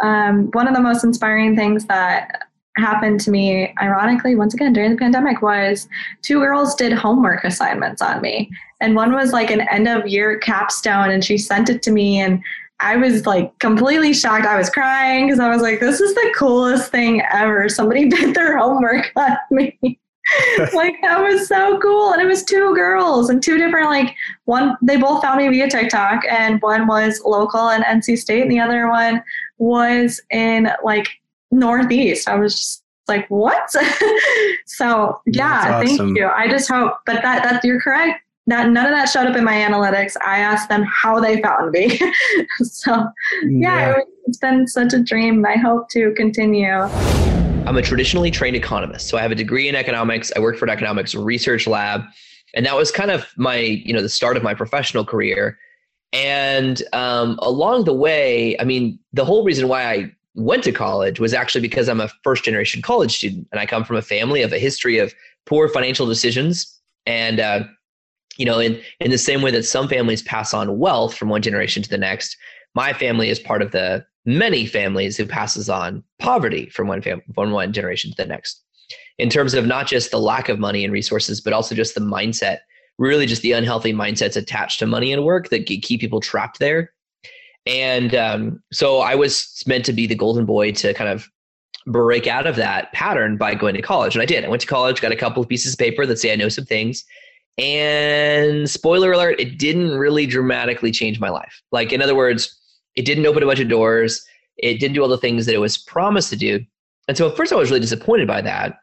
um, 0.00 0.50
one 0.52 0.68
of 0.68 0.74
the 0.74 0.80
most 0.80 1.04
inspiring 1.04 1.56
things 1.56 1.84
that 1.86 2.48
happened 2.76 3.20
to 3.20 3.30
me, 3.30 3.74
ironically, 3.80 4.34
once 4.34 4.54
again 4.54 4.72
during 4.72 4.92
the 4.92 4.96
pandemic, 4.96 5.42
was 5.42 5.88
two 6.22 6.40
girls 6.40 6.74
did 6.74 6.92
homework 6.92 7.44
assignments 7.44 8.00
on 8.00 8.20
me. 8.20 8.50
And 8.80 8.94
one 8.94 9.12
was 9.12 9.32
like 9.32 9.50
an 9.50 9.62
end 9.62 9.88
of 9.88 10.06
year 10.06 10.38
capstone, 10.38 11.10
and 11.10 11.24
she 11.24 11.38
sent 11.38 11.68
it 11.68 11.82
to 11.82 11.90
me. 11.90 12.20
And 12.20 12.42
I 12.80 12.96
was 12.96 13.26
like 13.26 13.58
completely 13.58 14.14
shocked. 14.14 14.46
I 14.46 14.56
was 14.56 14.70
crying 14.70 15.26
because 15.26 15.40
I 15.40 15.48
was 15.48 15.62
like, 15.62 15.80
this 15.80 16.00
is 16.00 16.14
the 16.14 16.34
coolest 16.36 16.90
thing 16.92 17.22
ever. 17.32 17.68
Somebody 17.68 18.08
did 18.08 18.34
their 18.34 18.56
homework 18.56 19.12
on 19.16 19.36
me. 19.50 19.98
like 20.74 20.94
that 21.02 21.20
was 21.20 21.48
so 21.48 21.78
cool 21.78 22.12
and 22.12 22.20
it 22.20 22.26
was 22.26 22.44
two 22.44 22.74
girls 22.74 23.30
and 23.30 23.42
two 23.42 23.56
different 23.56 23.86
like 23.86 24.14
one 24.44 24.76
they 24.82 24.96
both 24.96 25.22
found 25.22 25.38
me 25.38 25.48
via 25.48 25.70
tiktok 25.70 26.22
and 26.28 26.60
one 26.60 26.86
was 26.86 27.22
local 27.24 27.70
in 27.70 27.80
nc 27.82 28.18
state 28.18 28.42
and 28.42 28.50
the 28.50 28.60
other 28.60 28.90
one 28.90 29.22
was 29.58 30.20
in 30.30 30.70
like 30.84 31.08
northeast 31.50 32.28
i 32.28 32.34
was 32.34 32.54
just 32.54 32.82
like 33.06 33.28
what 33.28 33.70
so 34.66 35.20
yeah 35.26 35.80
awesome. 35.80 35.96
thank 35.96 36.18
you 36.18 36.26
i 36.26 36.48
just 36.48 36.68
hope 36.68 36.94
but 37.06 37.22
that 37.22 37.42
that 37.42 37.64
you're 37.64 37.80
correct 37.80 38.20
that 38.46 38.70
none 38.70 38.86
of 38.86 38.92
that 38.92 39.06
showed 39.06 39.26
up 39.26 39.36
in 39.36 39.44
my 39.44 39.54
analytics 39.54 40.16
i 40.24 40.38
asked 40.38 40.68
them 40.68 40.84
how 40.84 41.18
they 41.18 41.40
found 41.40 41.70
me 41.70 41.98
so 42.62 43.08
yeah, 43.44 43.90
yeah. 43.90 43.94
it's 44.26 44.38
been 44.38 44.66
such 44.66 44.92
a 44.92 45.02
dream 45.02 45.44
i 45.46 45.56
hope 45.56 45.88
to 45.88 46.12
continue 46.16 46.86
I'm 47.68 47.76
a 47.76 47.82
traditionally 47.82 48.30
trained 48.30 48.56
economist. 48.56 49.08
So 49.08 49.18
I 49.18 49.20
have 49.20 49.30
a 49.30 49.34
degree 49.34 49.68
in 49.68 49.74
economics. 49.74 50.32
I 50.34 50.40
worked 50.40 50.58
for 50.58 50.64
an 50.64 50.70
economics 50.70 51.14
research 51.14 51.66
lab. 51.66 52.00
And 52.54 52.64
that 52.64 52.74
was 52.74 52.90
kind 52.90 53.10
of 53.10 53.26
my, 53.36 53.58
you 53.58 53.92
know, 53.92 54.00
the 54.00 54.08
start 54.08 54.38
of 54.38 54.42
my 54.42 54.54
professional 54.54 55.04
career. 55.04 55.58
And 56.12 56.82
um, 56.92 57.38
along 57.42 57.84
the 57.84 57.94
way, 57.94 58.58
I 58.58 58.64
mean, 58.64 58.98
the 59.12 59.24
whole 59.24 59.44
reason 59.44 59.68
why 59.68 59.84
I 59.84 60.12
went 60.34 60.64
to 60.64 60.72
college 60.72 61.20
was 61.20 61.34
actually 61.34 61.60
because 61.60 61.88
I'm 61.88 62.00
a 62.00 62.10
first 62.22 62.44
generation 62.44 62.80
college 62.80 63.16
student 63.16 63.46
and 63.52 63.60
I 63.60 63.66
come 63.66 63.84
from 63.84 63.96
a 63.96 64.02
family 64.02 64.42
of 64.42 64.52
a 64.52 64.58
history 64.58 64.98
of 64.98 65.12
poor 65.46 65.68
financial 65.68 66.06
decisions. 66.06 66.80
And, 67.06 67.40
uh, 67.40 67.64
you 68.36 68.46
know, 68.46 68.58
in, 68.58 68.80
in 69.00 69.10
the 69.10 69.18
same 69.18 69.42
way 69.42 69.50
that 69.50 69.64
some 69.64 69.88
families 69.88 70.22
pass 70.22 70.54
on 70.54 70.78
wealth 70.78 71.14
from 71.14 71.28
one 71.28 71.42
generation 71.42 71.82
to 71.82 71.88
the 71.88 71.98
next, 71.98 72.36
my 72.74 72.92
family 72.92 73.28
is 73.28 73.38
part 73.38 73.60
of 73.60 73.72
the 73.72 74.04
many 74.24 74.66
families 74.66 75.16
who 75.16 75.26
passes 75.26 75.68
on 75.70 76.04
poverty 76.18 76.68
from 76.68 76.86
one 76.86 77.00
fam- 77.00 77.22
from 77.34 77.50
one 77.50 77.72
generation 77.72 78.10
to 78.10 78.16
the 78.16 78.26
next 78.26 78.62
in 79.18 79.30
terms 79.30 79.54
of 79.54 79.66
not 79.66 79.86
just 79.86 80.10
the 80.10 80.20
lack 80.20 80.50
of 80.50 80.58
money 80.58 80.84
and 80.84 80.92
resources 80.92 81.40
but 81.40 81.54
also 81.54 81.74
just 81.74 81.94
the 81.94 82.00
mindset 82.00 82.58
really 82.98 83.26
just 83.26 83.42
the 83.42 83.52
unhealthy 83.52 83.92
mindsets 83.92 84.36
attached 84.36 84.78
to 84.78 84.86
money 84.86 85.12
and 85.12 85.24
work 85.24 85.50
that 85.50 85.66
keep 85.66 86.00
people 86.00 86.20
trapped 86.20 86.58
there 86.58 86.92
and 87.66 88.14
um, 88.14 88.62
so 88.72 88.98
i 88.98 89.14
was 89.14 89.62
meant 89.66 89.84
to 89.84 89.92
be 89.92 90.06
the 90.06 90.14
golden 90.14 90.44
boy 90.44 90.72
to 90.72 90.92
kind 90.94 91.10
of 91.10 91.28
break 91.88 92.26
out 92.26 92.46
of 92.46 92.56
that 92.56 92.92
pattern 92.92 93.36
by 93.36 93.54
going 93.54 93.74
to 93.74 93.82
college. 93.82 94.14
And 94.14 94.22
I 94.22 94.26
did. 94.26 94.44
I 94.44 94.48
went 94.48 94.60
to 94.60 94.68
college, 94.68 95.00
got 95.00 95.12
a 95.12 95.16
couple 95.16 95.42
of 95.42 95.48
pieces 95.48 95.72
of 95.72 95.78
paper 95.78 96.06
that 96.06 96.18
say 96.18 96.32
I 96.32 96.36
know 96.36 96.48
some 96.48 96.64
things. 96.64 97.04
And 97.56 98.70
spoiler 98.70 99.12
alert, 99.12 99.40
it 99.40 99.58
didn't 99.58 99.90
really 99.90 100.26
dramatically 100.26 100.92
change 100.92 101.18
my 101.18 101.28
life. 101.28 101.60
Like, 101.72 101.92
in 101.92 102.00
other 102.00 102.14
words, 102.14 102.56
it 102.94 103.04
didn't 103.04 103.26
open 103.26 103.42
a 103.42 103.46
bunch 103.46 103.58
of 103.58 103.68
doors. 103.68 104.24
It 104.58 104.78
didn't 104.78 104.94
do 104.94 105.02
all 105.02 105.08
the 105.08 105.18
things 105.18 105.46
that 105.46 105.54
it 105.54 105.60
was 105.60 105.76
promised 105.76 106.30
to 106.30 106.36
do. 106.36 106.64
And 107.08 107.16
so 107.16 107.28
at 107.28 107.36
first 107.36 107.52
I 107.52 107.56
was 107.56 107.70
really 107.70 107.80
disappointed 107.80 108.28
by 108.28 108.42
that. 108.42 108.78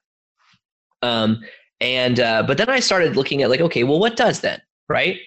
Um, 1.02 1.42
and 1.86 2.20
uh, 2.20 2.42
but 2.42 2.58
then 2.58 2.68
I 2.68 2.80
started 2.80 3.16
looking 3.16 3.44
at 3.44 3.50
like, 3.52 3.62
okay, 3.62 3.84
well, 3.84 4.00
what 4.00 4.16
does 4.16 4.42
then, 4.42 4.60
right? 4.90 5.20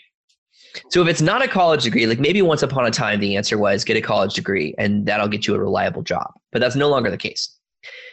So 0.90 1.00
if 1.00 1.08
it's 1.08 1.22
not 1.22 1.40
a 1.40 1.46
college 1.46 1.84
degree, 1.84 2.04
like 2.06 2.18
maybe 2.18 2.42
once 2.42 2.64
upon 2.64 2.84
a 2.84 2.90
time 2.90 3.20
the 3.20 3.36
answer 3.36 3.56
was 3.56 3.84
get 3.84 3.96
a 3.96 4.00
college 4.00 4.34
degree 4.34 4.74
and 4.76 5.06
that'll 5.06 5.28
get 5.28 5.46
you 5.46 5.54
a 5.54 5.58
reliable 5.58 6.02
job. 6.02 6.32
But 6.50 6.60
that's 6.60 6.74
no 6.74 6.88
longer 6.88 7.10
the 7.10 7.16
case. 7.16 7.56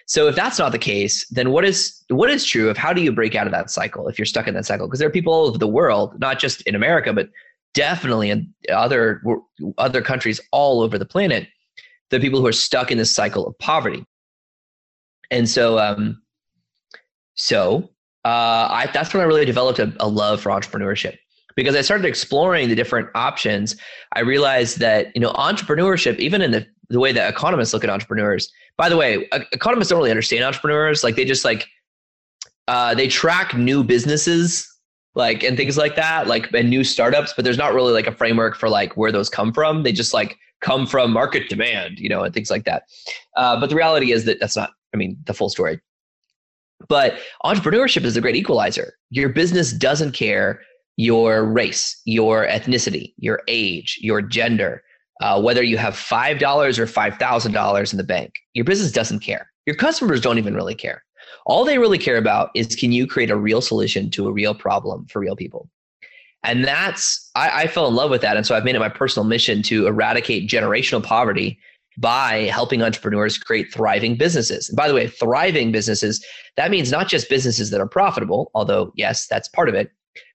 So 0.06 0.28
if 0.28 0.36
that's 0.36 0.60
not 0.60 0.72
the 0.72 0.78
case, 0.78 1.28
then 1.30 1.50
what 1.50 1.66
is 1.66 2.04
what 2.10 2.30
is 2.30 2.46
true 2.46 2.70
of 2.70 2.78
how 2.78 2.94
do 2.94 3.02
you 3.02 3.12
break 3.12 3.34
out 3.34 3.48
of 3.48 3.54
that 3.54 3.72
cycle 3.72 4.08
if 4.08 4.20
you're 4.20 4.28
stuck 4.28 4.48
in 4.48 4.54
that 4.54 4.66
cycle? 4.68 4.86
Because 4.86 5.00
there 5.00 5.08
are 5.08 5.12
people 5.12 5.34
all 5.34 5.48
over 5.48 5.58
the 5.58 5.68
world, 5.68 6.20
not 6.20 6.38
just 6.38 6.62
in 6.62 6.76
America, 6.76 7.14
but 7.14 7.30
definitely 7.74 8.30
in 8.30 8.54
other 8.72 9.24
other 9.80 10.04
countries 10.04 10.40
all 10.52 10.82
over 10.82 11.00
the 11.00 11.06
planet, 11.06 11.48
the 12.12 12.20
people 12.20 12.40
who 12.40 12.46
are 12.46 12.54
stuck 12.54 12.92
in 12.92 13.00
this 13.00 13.12
cycle 13.12 13.48
of 13.48 13.58
poverty. 13.58 14.06
And 15.32 15.50
so 15.50 15.80
um 15.80 16.22
so 17.34 17.90
uh, 18.26 18.68
I, 18.72 18.90
that's 18.92 19.14
when 19.14 19.22
I 19.22 19.26
really 19.26 19.46
developed 19.46 19.78
a, 19.78 19.94
a 20.00 20.08
love 20.08 20.42
for 20.42 20.50
entrepreneurship 20.50 21.16
because 21.56 21.76
I 21.76 21.82
started 21.82 22.06
exploring 22.06 22.70
the 22.70 22.76
different 22.76 23.08
options. 23.14 23.76
I 24.14 24.22
realized 24.22 24.80
that 24.80 25.16
you 25.16 25.22
know 25.22 25.32
entrepreneurship, 25.34 26.18
even 26.18 26.42
in 26.42 26.52
the 26.52 26.66
the 26.90 27.00
way 27.00 27.12
that 27.12 27.30
economists 27.30 27.74
look 27.74 27.84
at 27.84 27.90
entrepreneurs. 27.90 28.52
By 28.78 28.90
the 28.90 28.98
way, 28.98 29.30
economists 29.52 29.90
don't 29.90 30.00
really 30.00 30.12
understand 30.12 30.44
entrepreneurs. 30.44 31.04
Like 31.04 31.16
they 31.16 31.24
just 31.24 31.46
like 31.46 31.68
uh, 32.68 32.96
they 32.96 33.08
track 33.08 33.56
new 33.56 33.84
businesses 33.84 34.68
like 35.14 35.44
and 35.44 35.56
things 35.56 35.78
like 35.78 35.96
that, 35.96 36.26
like 36.26 36.52
and 36.52 36.70
new 36.70 36.84
startups. 36.84 37.34
But 37.36 37.46
there's 37.46 37.60
not 37.60 37.76
really 37.76 37.94
like 37.94 38.08
a 38.08 38.12
framework 38.12 38.56
for 38.56 38.70
like 38.70 38.98
where 38.98 39.12
those 39.12 39.30
come 39.30 39.54
from. 39.54 39.84
They 39.84 39.92
just 39.92 40.16
like 40.16 40.38
come 40.62 40.88
from 40.88 41.12
market 41.12 41.48
demand, 41.48 42.00
you 42.00 42.10
know, 42.10 42.24
and 42.24 42.34
things 42.34 42.50
like 42.50 42.66
that. 42.66 42.84
Uh, 43.38 43.60
but 43.60 43.70
the 43.70 43.76
reality 43.76 44.12
is 44.12 44.26
that 44.26 44.40
that's 44.40 44.56
not. 44.56 44.72
I 44.96 44.98
mean, 44.98 45.16
the 45.26 45.34
full 45.34 45.50
story. 45.50 45.80
But 46.88 47.20
entrepreneurship 47.44 48.04
is 48.04 48.18
a 48.18 48.22
great 48.22 48.36
equalizer. 48.36 48.94
Your 49.10 49.30
business 49.30 49.72
doesn't 49.74 50.14
care 50.14 50.62
your 50.98 51.44
race, 51.46 52.00
your 52.06 52.48
ethnicity, 52.48 53.14
your 53.18 53.42
age, 53.48 53.98
your 54.02 54.22
gender, 54.22 54.84
uh, 55.22 55.42
whether 55.42 55.64
you 55.64 55.78
have 55.78 55.94
$5 55.94 56.80
or 56.80 56.86
$5,000 56.86 57.92
in 57.92 57.98
the 57.98 58.04
bank. 58.04 58.34
Your 58.54 58.66
business 58.66 58.92
doesn't 58.92 59.20
care. 59.20 59.50
Your 59.66 59.76
customers 59.76 60.22
don't 60.22 60.38
even 60.38 60.56
really 60.56 60.76
care. 60.76 61.04
All 61.46 61.66
they 61.66 61.78
really 61.78 61.98
care 61.98 62.18
about 62.18 62.50
is 62.56 62.76
can 62.76 62.92
you 62.92 63.08
create 63.08 63.30
a 63.30 63.36
real 63.36 63.62
solution 63.62 64.10
to 64.12 64.28
a 64.28 64.32
real 64.32 64.54
problem 64.56 65.06
for 65.08 65.20
real 65.20 65.36
people? 65.36 65.70
And 66.44 66.64
that's, 66.64 67.30
I, 67.36 67.64
I 67.64 67.68
fell 67.68 67.88
in 67.88 67.96
love 67.96 68.12
with 68.12 68.22
that. 68.22 68.38
And 68.38 68.46
so 68.46 68.56
I've 68.56 68.64
made 68.64 68.76
it 68.76 68.80
my 68.80 68.90
personal 68.90 69.26
mission 69.26 69.64
to 69.64 69.88
eradicate 69.88 70.48
generational 70.48 71.04
poverty 71.04 71.60
by 71.98 72.44
helping 72.52 72.82
entrepreneurs 72.82 73.38
create 73.38 73.74
thriving 73.74 74.16
businesses. 74.16 74.70
And 74.70 74.76
by 74.76 74.88
the 74.88 74.94
way, 74.94 75.08
thriving 75.08 75.72
businesses, 75.72 76.26
that 76.58 76.72
means 76.72 76.92
not 76.92 77.08
just 77.08 77.30
businesses 77.30 77.70
that 77.70 77.82
are 77.82 77.88
profitable, 77.88 78.52
although, 78.54 78.92
yes, 78.96 79.28
that's 79.28 79.48
part 79.48 79.70
of 79.70 79.76
it, 79.76 79.92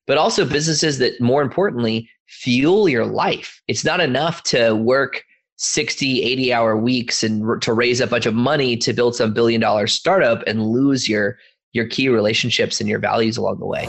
but 0.06 0.18
also 0.18 0.44
businesses 0.44 0.98
that 0.98 1.20
more 1.20 1.42
importantly 1.42 2.08
fuel 2.26 2.88
your 2.88 3.06
life. 3.06 3.60
It's 3.68 3.84
not 3.84 4.00
enough 4.00 4.42
to 4.44 4.74
work 4.74 5.24
60, 5.56 6.22
80 6.22 6.52
hour 6.52 6.76
weeks 6.76 7.22
and 7.22 7.60
to 7.60 7.72
raise 7.74 8.00
a 8.00 8.06
bunch 8.06 8.24
of 8.24 8.34
money 8.34 8.76
to 8.78 8.92
build 8.94 9.14
some 9.14 9.34
billion 9.34 9.60
dollar 9.60 9.86
startup 9.86 10.42
and 10.46 10.66
lose 10.66 11.08
your 11.08 11.38
your 11.72 11.86
key 11.86 12.08
relationships 12.08 12.80
and 12.80 12.88
your 12.88 12.98
values 12.98 13.36
along 13.36 13.58
the 13.60 13.66
way. 13.66 13.86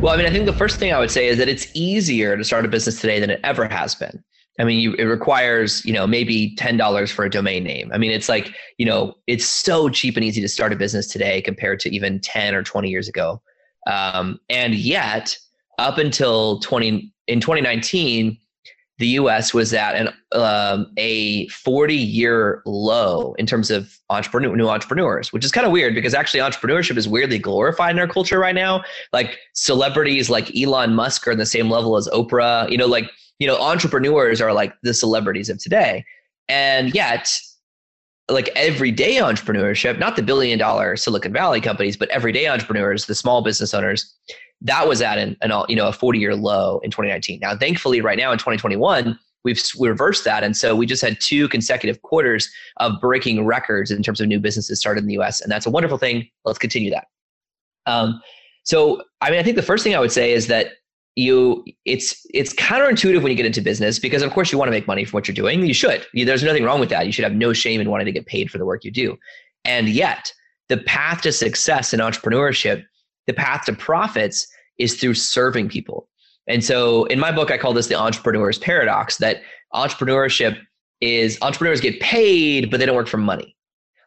Well, 0.00 0.12
I 0.12 0.16
mean, 0.16 0.26
I 0.26 0.30
think 0.30 0.46
the 0.46 0.52
first 0.52 0.78
thing 0.78 0.92
I 0.92 0.98
would 0.98 1.10
say 1.10 1.28
is 1.28 1.38
that 1.38 1.48
it's 1.48 1.66
easier 1.74 2.36
to 2.36 2.44
start 2.44 2.64
a 2.64 2.68
business 2.68 3.00
today 3.00 3.18
than 3.18 3.30
it 3.30 3.40
ever 3.42 3.66
has 3.66 3.94
been. 3.94 4.22
I 4.58 4.64
mean, 4.64 4.80
you, 4.80 4.94
it 4.94 5.04
requires, 5.04 5.84
you 5.84 5.92
know, 5.92 6.06
maybe 6.06 6.54
$10 6.56 7.12
for 7.12 7.24
a 7.24 7.30
domain 7.30 7.64
name. 7.64 7.90
I 7.92 7.98
mean, 7.98 8.10
it's 8.10 8.28
like, 8.28 8.54
you 8.76 8.84
know, 8.84 9.14
it's 9.26 9.46
so 9.46 9.88
cheap 9.88 10.16
and 10.16 10.24
easy 10.24 10.40
to 10.42 10.48
start 10.48 10.72
a 10.72 10.76
business 10.76 11.06
today 11.06 11.40
compared 11.40 11.80
to 11.80 11.94
even 11.94 12.20
10 12.20 12.54
or 12.54 12.62
20 12.62 12.90
years 12.90 13.08
ago. 13.08 13.40
Um, 13.86 14.38
and 14.50 14.74
yet, 14.74 15.36
up 15.78 15.98
until 15.98 16.60
20 16.60 17.12
in 17.28 17.40
2019, 17.40 18.36
the 18.98 19.08
U.S. 19.08 19.52
was 19.52 19.72
at 19.72 19.96
an 19.96 20.10
um, 20.32 20.92
a 20.96 21.48
40 21.48 21.96
year 21.96 22.62
low 22.66 23.32
in 23.38 23.46
terms 23.46 23.70
of 23.70 23.98
entrepreneur 24.10 24.54
new 24.54 24.68
entrepreneurs, 24.68 25.32
which 25.32 25.44
is 25.44 25.50
kind 25.50 25.66
of 25.66 25.72
weird 25.72 25.94
because 25.94 26.14
actually 26.14 26.40
entrepreneurship 26.40 26.96
is 26.96 27.08
weirdly 27.08 27.38
glorified 27.38 27.96
in 27.96 27.98
our 27.98 28.06
culture 28.06 28.38
right 28.38 28.54
now. 28.54 28.84
Like 29.12 29.38
celebrities 29.54 30.30
like 30.30 30.54
Elon 30.56 30.94
Musk 30.94 31.26
are 31.26 31.32
in 31.32 31.38
the 31.38 31.46
same 31.46 31.68
level 31.68 31.96
as 31.96 32.06
Oprah. 32.08 32.70
You 32.70 32.76
know, 32.76 32.86
like 32.86 33.10
you 33.42 33.48
know, 33.48 33.56
entrepreneurs 33.56 34.40
are 34.40 34.52
like 34.52 34.72
the 34.84 34.94
celebrities 34.94 35.50
of 35.50 35.58
today. 35.58 36.04
And 36.48 36.94
yet, 36.94 37.36
like 38.30 38.48
everyday 38.54 39.16
entrepreneurship, 39.16 39.98
not 39.98 40.14
the 40.14 40.22
billion 40.22 40.60
dollar 40.60 40.94
Silicon 40.94 41.32
Valley 41.32 41.60
companies, 41.60 41.96
but 41.96 42.08
everyday 42.10 42.46
entrepreneurs, 42.46 43.06
the 43.06 43.16
small 43.16 43.42
business 43.42 43.74
owners, 43.74 44.14
that 44.60 44.86
was 44.86 45.02
at 45.02 45.18
an, 45.18 45.36
an 45.42 45.50
you 45.68 45.74
know 45.74 45.88
a 45.88 45.92
40 45.92 46.20
year 46.20 46.36
low 46.36 46.78
in 46.84 46.92
2019. 46.92 47.40
Now, 47.42 47.56
thankfully, 47.56 48.00
right 48.00 48.16
now 48.16 48.30
in 48.30 48.38
2021, 48.38 49.18
we've 49.42 49.60
we 49.76 49.88
reversed 49.88 50.22
that, 50.22 50.44
and 50.44 50.56
so 50.56 50.76
we 50.76 50.86
just 50.86 51.02
had 51.02 51.20
two 51.20 51.48
consecutive 51.48 52.00
quarters 52.02 52.48
of 52.76 52.92
breaking 53.00 53.44
records 53.44 53.90
in 53.90 54.04
terms 54.04 54.20
of 54.20 54.28
new 54.28 54.38
businesses 54.38 54.78
started 54.78 55.00
in 55.00 55.08
the 55.08 55.14
U.S., 55.14 55.40
and 55.40 55.50
that's 55.50 55.66
a 55.66 55.70
wonderful 55.70 55.98
thing. 55.98 56.28
Let's 56.44 56.60
continue 56.60 56.92
that. 56.92 57.08
Um, 57.86 58.22
so, 58.62 59.02
I 59.20 59.30
mean, 59.30 59.40
I 59.40 59.42
think 59.42 59.56
the 59.56 59.62
first 59.62 59.82
thing 59.82 59.96
I 59.96 59.98
would 59.98 60.12
say 60.12 60.32
is 60.32 60.46
that 60.46 60.74
you 61.16 61.64
it's 61.84 62.24
it's 62.32 62.54
counterintuitive 62.54 63.22
when 63.22 63.30
you 63.30 63.36
get 63.36 63.44
into 63.44 63.60
business 63.60 63.98
because 63.98 64.22
of 64.22 64.32
course 64.32 64.50
you 64.50 64.58
want 64.58 64.68
to 64.68 64.72
make 64.72 64.86
money 64.86 65.04
from 65.04 65.18
what 65.18 65.28
you're 65.28 65.34
doing. 65.34 65.64
You 65.64 65.74
should. 65.74 66.06
There's 66.14 66.42
nothing 66.42 66.64
wrong 66.64 66.80
with 66.80 66.88
that. 66.88 67.06
You 67.06 67.12
should 67.12 67.24
have 67.24 67.34
no 67.34 67.52
shame 67.52 67.80
in 67.80 67.90
wanting 67.90 68.06
to 68.06 68.12
get 68.12 68.26
paid 68.26 68.50
for 68.50 68.58
the 68.58 68.64
work 68.64 68.84
you 68.84 68.90
do. 68.90 69.16
And 69.64 69.88
yet 69.88 70.32
the 70.68 70.78
path 70.78 71.20
to 71.22 71.32
success 71.32 71.92
in 71.92 72.00
entrepreneurship 72.00 72.84
the 73.26 73.34
path 73.34 73.66
to 73.66 73.72
profits 73.72 74.48
is 74.78 74.94
through 74.94 75.14
serving 75.14 75.68
people. 75.68 76.08
And 76.48 76.64
so 76.64 77.04
in 77.04 77.20
my 77.20 77.30
book 77.30 77.50
i 77.50 77.58
call 77.58 77.74
this 77.74 77.88
the 77.88 77.94
entrepreneur's 77.94 78.58
paradox 78.58 79.18
that 79.18 79.42
entrepreneurship 79.74 80.58
is 81.00 81.38
entrepreneurs 81.42 81.80
get 81.80 82.00
paid 82.00 82.70
but 82.70 82.80
they 82.80 82.86
don't 82.86 82.96
work 82.96 83.08
for 83.08 83.18
money. 83.18 83.54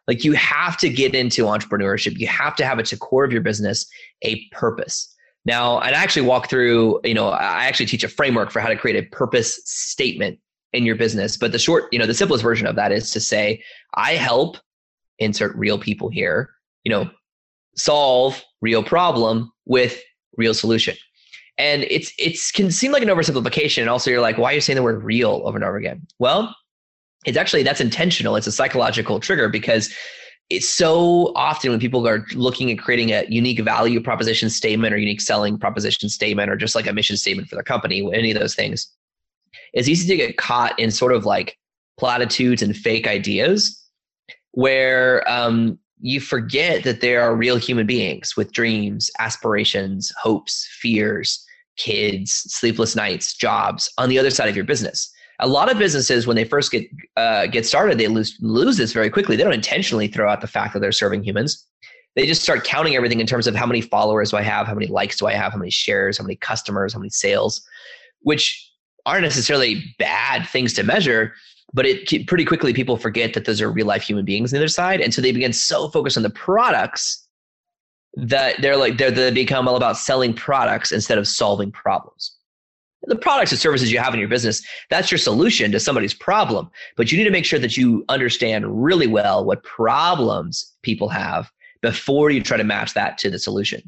Like 0.08 0.24
you 0.24 0.32
have 0.32 0.76
to 0.78 0.88
get 0.88 1.14
into 1.14 1.44
entrepreneurship. 1.44 2.18
You 2.18 2.26
have 2.26 2.56
to 2.56 2.66
have 2.66 2.78
at 2.80 2.86
the 2.86 2.96
core 2.96 3.24
of 3.24 3.32
your 3.32 3.42
business 3.42 3.86
a 4.22 4.44
purpose 4.50 5.12
now, 5.46 5.78
and 5.78 5.94
I 5.94 6.02
actually 6.02 6.26
walk 6.26 6.50
through, 6.50 7.00
you 7.04 7.14
know, 7.14 7.28
I 7.28 7.66
actually 7.66 7.86
teach 7.86 8.02
a 8.02 8.08
framework 8.08 8.50
for 8.50 8.58
how 8.58 8.68
to 8.68 8.76
create 8.76 8.96
a 8.96 9.08
purpose 9.08 9.60
statement 9.64 10.40
in 10.72 10.84
your 10.84 10.96
business. 10.96 11.36
But 11.36 11.52
the 11.52 11.58
short, 11.58 11.84
you 11.92 12.00
know, 12.00 12.06
the 12.06 12.14
simplest 12.14 12.42
version 12.42 12.66
of 12.66 12.74
that 12.76 12.90
is 12.90 13.12
to 13.12 13.20
say, 13.20 13.62
I 13.94 14.14
help 14.14 14.56
insert 15.20 15.56
real 15.56 15.78
people 15.78 16.08
here, 16.08 16.50
you 16.82 16.90
know, 16.90 17.08
solve 17.76 18.42
real 18.60 18.82
problem 18.82 19.52
with 19.66 20.02
real 20.36 20.52
solution. 20.52 20.96
And 21.58 21.84
it's 21.84 22.12
it's 22.18 22.50
can 22.50 22.70
seem 22.72 22.90
like 22.90 23.02
an 23.02 23.08
oversimplification. 23.08 23.82
And 23.82 23.88
also 23.88 24.10
you're 24.10 24.20
like, 24.20 24.38
why 24.38 24.50
are 24.50 24.54
you 24.54 24.60
saying 24.60 24.76
the 24.76 24.82
word 24.82 25.02
real 25.04 25.42
over 25.44 25.56
and 25.56 25.64
over 25.64 25.76
again? 25.76 26.06
Well, 26.18 26.54
it's 27.24 27.38
actually 27.38 27.62
that's 27.62 27.80
intentional. 27.80 28.34
It's 28.34 28.48
a 28.48 28.52
psychological 28.52 29.20
trigger 29.20 29.48
because 29.48 29.94
it's 30.48 30.68
so 30.68 31.32
often 31.34 31.70
when 31.70 31.80
people 31.80 32.06
are 32.06 32.24
looking 32.34 32.70
at 32.70 32.78
creating 32.78 33.10
a 33.10 33.24
unique 33.28 33.60
value 33.60 34.00
proposition 34.00 34.48
statement 34.48 34.94
or 34.94 34.96
unique 34.96 35.20
selling 35.20 35.58
proposition 35.58 36.08
statement 36.08 36.50
or 36.50 36.56
just 36.56 36.74
like 36.74 36.86
a 36.86 36.92
mission 36.92 37.16
statement 37.16 37.48
for 37.48 37.56
their 37.56 37.64
company, 37.64 38.08
any 38.14 38.30
of 38.30 38.38
those 38.38 38.54
things, 38.54 38.88
it's 39.72 39.88
easy 39.88 40.08
to 40.08 40.16
get 40.16 40.36
caught 40.36 40.78
in 40.78 40.90
sort 40.90 41.12
of 41.12 41.24
like 41.24 41.58
platitudes 41.98 42.62
and 42.62 42.76
fake 42.76 43.08
ideas 43.08 43.82
where 44.52 45.28
um, 45.28 45.78
you 46.00 46.20
forget 46.20 46.84
that 46.84 47.00
there 47.00 47.22
are 47.22 47.34
real 47.34 47.56
human 47.56 47.86
beings 47.86 48.36
with 48.36 48.52
dreams, 48.52 49.10
aspirations, 49.18 50.12
hopes, 50.20 50.68
fears, 50.80 51.44
kids, 51.76 52.32
sleepless 52.32 52.94
nights, 52.94 53.34
jobs 53.34 53.92
on 53.98 54.08
the 54.08 54.18
other 54.18 54.30
side 54.30 54.48
of 54.48 54.56
your 54.56 54.64
business 54.64 55.12
a 55.40 55.46
lot 55.46 55.70
of 55.70 55.78
businesses 55.78 56.26
when 56.26 56.36
they 56.36 56.44
first 56.44 56.70
get 56.72 56.88
uh, 57.16 57.46
get 57.46 57.66
started 57.66 57.98
they 57.98 58.08
lose 58.08 58.36
lose 58.40 58.76
this 58.76 58.92
very 58.92 59.10
quickly. 59.10 59.36
They 59.36 59.44
don't 59.44 59.52
intentionally 59.52 60.08
throw 60.08 60.30
out 60.30 60.40
the 60.40 60.46
fact 60.46 60.72
that 60.74 60.80
they're 60.80 60.92
serving 60.92 61.22
humans. 61.22 61.66
They 62.14 62.26
just 62.26 62.42
start 62.42 62.64
counting 62.64 62.96
everything 62.96 63.20
in 63.20 63.26
terms 63.26 63.46
of 63.46 63.54
how 63.54 63.66
many 63.66 63.82
followers 63.82 64.30
do 64.30 64.38
i 64.38 64.42
have 64.42 64.66
how 64.66 64.72
many 64.72 64.86
likes 64.86 65.18
do 65.18 65.26
i 65.26 65.34
have 65.34 65.52
how 65.52 65.58
many 65.58 65.70
shares 65.70 66.16
how 66.16 66.24
many 66.24 66.36
customers 66.36 66.94
how 66.94 66.98
many 66.98 67.10
sales 67.10 67.60
which 68.20 68.72
aren't 69.04 69.22
necessarily 69.22 69.84
bad 69.98 70.48
things 70.48 70.72
to 70.72 70.82
measure 70.82 71.34
but 71.72 71.86
it 71.86 72.26
pretty 72.26 72.44
quickly 72.44 72.72
people 72.72 72.96
forget 72.96 73.34
that 73.34 73.44
those 73.44 73.60
are 73.60 73.70
real 73.70 73.86
life 73.86 74.02
human 74.02 74.24
beings 74.24 74.52
on 74.52 74.56
the 74.56 74.62
other 74.62 74.68
side. 74.68 75.00
And 75.00 75.12
so 75.12 75.20
they 75.20 75.32
begin 75.32 75.52
so 75.52 75.88
focused 75.88 76.16
on 76.16 76.22
the 76.22 76.30
products 76.30 77.26
that 78.14 78.60
they're 78.62 78.76
like 78.76 78.96
they're, 78.96 79.10
they 79.10 79.30
become 79.30 79.68
all 79.68 79.76
about 79.76 79.98
selling 79.98 80.32
products 80.32 80.90
instead 80.90 81.18
of 81.18 81.28
solving 81.28 81.70
problems 81.70 82.35
the 83.06 83.16
products 83.16 83.52
and 83.52 83.60
services 83.60 83.92
you 83.92 83.98
have 83.98 84.14
in 84.14 84.20
your 84.20 84.28
business, 84.28 84.62
that's 84.90 85.10
your 85.10 85.18
solution 85.18 85.72
to 85.72 85.80
somebody's 85.80 86.14
problem. 86.14 86.70
But 86.96 87.10
you 87.10 87.18
need 87.18 87.24
to 87.24 87.30
make 87.30 87.44
sure 87.44 87.58
that 87.58 87.76
you 87.76 88.04
understand 88.08 88.84
really 88.84 89.06
well 89.06 89.44
what 89.44 89.62
problems 89.62 90.72
people 90.82 91.08
have 91.08 91.50
before 91.82 92.30
you 92.30 92.42
try 92.42 92.56
to 92.56 92.64
match 92.64 92.94
that 92.94 93.18
to 93.18 93.30
the 93.30 93.38
solution. 93.38 93.82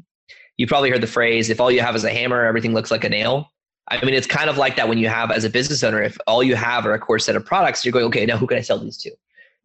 You 0.57 0.67
probably 0.67 0.89
heard 0.89 1.01
the 1.01 1.07
phrase, 1.07 1.49
if 1.49 1.59
all 1.61 1.71
you 1.71 1.81
have 1.81 1.95
is 1.95 2.03
a 2.03 2.11
hammer, 2.11 2.45
everything 2.45 2.73
looks 2.73 2.91
like 2.91 3.03
a 3.03 3.09
nail. 3.09 3.51
I 3.87 4.03
mean, 4.05 4.13
it's 4.13 4.27
kind 4.27 4.49
of 4.49 4.57
like 4.57 4.75
that 4.75 4.87
when 4.87 4.97
you 4.97 5.07
have, 5.09 5.31
as 5.31 5.43
a 5.43 5.49
business 5.49 5.83
owner, 5.83 6.01
if 6.01 6.17
all 6.27 6.43
you 6.43 6.55
have 6.55 6.85
are 6.85 6.93
a 6.93 6.99
core 6.99 7.17
set 7.17 7.35
of 7.35 7.45
products, 7.45 7.83
you're 7.83 7.91
going, 7.91 8.05
okay, 8.05 8.25
now 8.25 8.37
who 8.37 8.45
can 8.45 8.57
I 8.57 8.61
sell 8.61 8.77
these 8.77 8.97
to? 8.97 9.11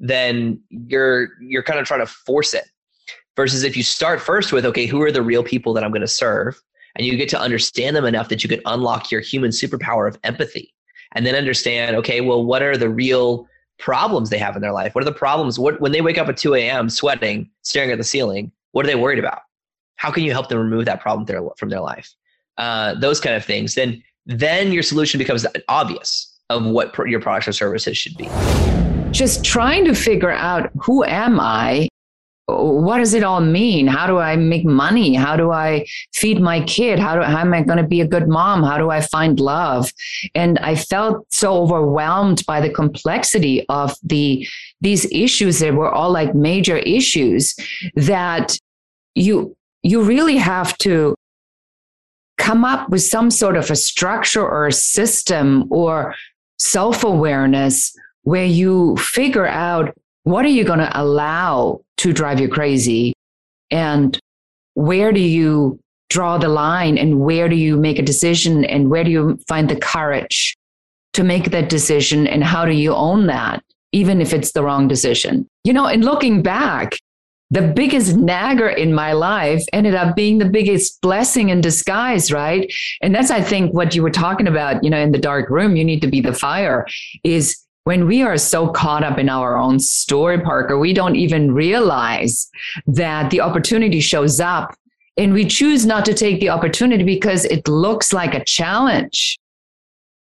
Then 0.01 0.61
you're 0.71 1.29
you're 1.41 1.63
kind 1.63 1.79
of 1.79 1.87
trying 1.87 2.01
to 2.01 2.07
force 2.07 2.55
it. 2.55 2.65
Versus 3.37 3.65
if 3.65 3.77
you 3.77 3.83
start 3.83 4.21
first 4.21 4.53
with, 4.53 4.65
okay, 4.65 4.87
who 4.87 5.03
are 5.03 5.11
the 5.11 5.23
real 5.23 5.43
people 5.43 5.75
that 5.75 5.85
I'm 5.85 5.91
going 5.91 6.01
to 6.01 6.09
serve? 6.09 6.61
And 6.97 7.07
you 7.07 7.17
get 7.17 7.29
to 7.31 7.41
understand 7.41 7.97
them 7.97 8.05
enough 8.05 8.29
that 8.29 8.43
you 8.43 8.49
can 8.49 8.61
unlock 8.67 9.11
your 9.11 9.21
human 9.21 9.51
superpower 9.51 10.09
of 10.09 10.19
empathy 10.23 10.73
and 11.13 11.27
then 11.27 11.35
understand, 11.35 11.97
okay, 11.97 12.21
well, 12.21 12.45
what 12.45 12.63
are 12.63 12.77
the 12.77 12.89
real 12.89 13.49
problems 13.79 14.31
they 14.31 14.39
have 14.39 14.57
in 14.57 14.63
their 14.63 14.73
life? 14.73 14.95
What 14.95 15.03
are 15.03 15.07
the 15.07 15.13
problems? 15.13 15.59
What 15.59 15.81
when 15.81 15.93
they 15.93 16.01
wake 16.01 16.19
up 16.19 16.29
at 16.29 16.37
2 16.37 16.55
a.m. 16.55 16.89
sweating, 16.89 17.51
staring 17.63 17.91
at 17.91 17.99
the 17.99 18.05
ceiling, 18.05 18.53
what 18.73 18.85
are 18.85 18.89
they 18.89 18.95
worried 18.95 19.19
about? 19.19 19.41
How 19.97 20.11
can 20.11 20.25
you 20.25 20.33
help 20.33 20.49
them 20.49 20.59
remove 20.59 20.85
that 20.87 21.01
problem 21.01 21.25
their, 21.27 21.43
from 21.57 21.69
their 21.69 21.81
life? 21.81 22.13
Uh, 22.59 22.95
those 22.95 23.21
kind 23.21 23.35
of 23.35 23.45
things. 23.45 23.75
Then 23.75 24.03
then 24.27 24.73
your 24.73 24.83
solution 24.83 25.19
becomes 25.19 25.45
obvious 25.69 26.39
of 26.49 26.65
what 26.65 26.97
your 27.07 27.21
products 27.21 27.49
or 27.49 27.53
services 27.53 27.99
should 27.99 28.17
be. 28.17 28.29
Just 29.11 29.45
trying 29.45 29.85
to 29.85 29.95
figure 29.95 30.31
out 30.31 30.71
who 30.81 31.05
am 31.05 31.39
I 31.39 31.89
what 32.47 32.99
does 32.99 33.15
it 33.15 33.25
all 33.25 33.41
mean? 33.41 33.87
How 33.87 34.07
do 34.07 34.19
I 34.19 34.37
make 34.37 34.67
money? 34.67 35.15
How 35.15 35.35
do 35.35 35.51
I 35.51 35.87
feed 36.13 36.41
my 36.41 36.61
kid? 36.63 36.99
How, 36.99 37.15
do, 37.15 37.23
how 37.23 37.39
am 37.39 37.55
I 37.55 37.63
going 37.63 37.79
to 37.79 37.87
be 37.87 38.03
a 38.03 38.07
good 38.07 38.29
mom? 38.29 38.63
How 38.63 38.77
do 38.77 38.91
I 38.91 39.01
find 39.01 39.41
love? 39.41 39.91
And 40.35 40.59
I 40.59 40.75
felt 40.75 41.27
so 41.33 41.55
overwhelmed 41.55 42.45
by 42.47 42.61
the 42.61 42.71
complexity 42.71 43.65
of 43.69 43.97
the 44.03 44.47
these 44.83 45.11
issues 45.11 45.61
that 45.61 45.73
were 45.73 45.91
all 45.91 46.11
like 46.11 46.35
major 46.35 46.77
issues 46.77 47.55
that 47.95 48.59
you 49.15 49.57
you 49.83 50.03
really 50.03 50.37
have 50.37 50.77
to 50.79 51.15
come 52.37 52.65
up 52.65 52.91
with 52.91 53.03
some 53.03 53.31
sort 53.31 53.57
of 53.57 53.71
a 53.71 53.77
structure 53.77 54.47
or 54.47 54.67
a 54.67 54.73
system 54.73 55.67
or 55.71 56.15
self-awareness 56.59 57.97
where 58.23 58.45
you 58.45 58.97
figure 58.97 59.47
out 59.47 59.97
what 60.25 60.45
are 60.45 60.49
you 60.49 60.65
going 60.65 60.81
to 60.81 61.01
allow 61.01 61.81
to 61.99 62.13
drive 62.13 62.41
you 62.41 62.49
crazy? 62.49 63.15
And 63.71 64.19
where 64.75 65.13
do 65.13 65.21
you 65.21 65.79
draw 66.11 66.39
the 66.39 66.49
line 66.49 66.99
and 66.99 67.21
where 67.21 67.49
do 67.49 67.57
you 67.57 67.77
make 67.77 67.99
a 67.99 68.03
decision 68.03 68.65
and 68.65 68.91
where 68.91 69.05
do 69.05 69.11
you 69.11 69.39
find 69.49 69.69
the 69.69 69.77
courage 69.77 70.57
to 71.13 71.23
make 71.23 71.51
that 71.51 71.69
decision 71.69 72.27
and 72.27 72.43
how 72.43 72.65
do 72.65 72.73
you 72.73 72.95
own 72.95 73.27
that, 73.27 73.63
even 73.93 74.21
if 74.21 74.33
it's 74.33 74.53
the 74.53 74.63
wrong 74.63 74.89
decision? 74.89 75.47
You 75.63 75.73
know, 75.73 75.87
and 75.87 76.05
looking 76.05 76.43
back, 76.43 76.97
the 77.51 77.63
biggest 77.63 78.17
nagger 78.17 78.69
in 78.69 78.95
my 78.95 79.13
life 79.13 79.63
ended 79.73 79.95
up 79.95 80.17
being 80.17 80.39
the 80.39 80.49
biggest 80.49 81.01
blessing 81.03 81.51
in 81.51 81.61
disguise, 81.61 82.33
right? 82.33 82.73
And 83.03 83.15
that's, 83.15 83.31
I 83.31 83.43
think, 83.43 83.75
what 83.75 83.95
you 83.95 84.03
were 84.03 84.11
talking 84.11 84.49
about, 84.49 84.83
you 84.83 84.91
know, 84.91 84.99
in 84.99 85.13
the 85.13 85.19
dark 85.19 85.51
room, 85.51 85.77
you 85.77 85.85
need 85.85 86.01
to 86.01 86.09
be 86.09 86.21
the 86.21 86.33
fire 86.33 86.87
is 87.23 87.64
when 87.85 88.07
we 88.07 88.23
are 88.23 88.39
so 88.39 88.69
caught 88.69 89.05
up 89.05 89.19
in 89.19 89.29
our 89.29 89.57
own 89.57 89.79
story, 89.79 90.41
Parker, 90.41 90.79
we 90.79 90.93
don't 90.93 91.17
even 91.17 91.53
realize 91.53 92.51
that 92.87 93.31
the 93.31 93.41
opportunity 93.41 94.01
shows 94.01 94.41
up 94.41 94.75
and 95.17 95.33
we 95.33 95.45
choose 95.45 95.87
not 95.87 96.05
to 96.07 96.15
take 96.15 96.41
the 96.41 96.49
opportunity 96.49 97.05
because 97.05 97.45
it 97.45 97.69
looks 97.69 98.13
like 98.13 98.35
a 98.35 98.45
challenge. 98.45 99.39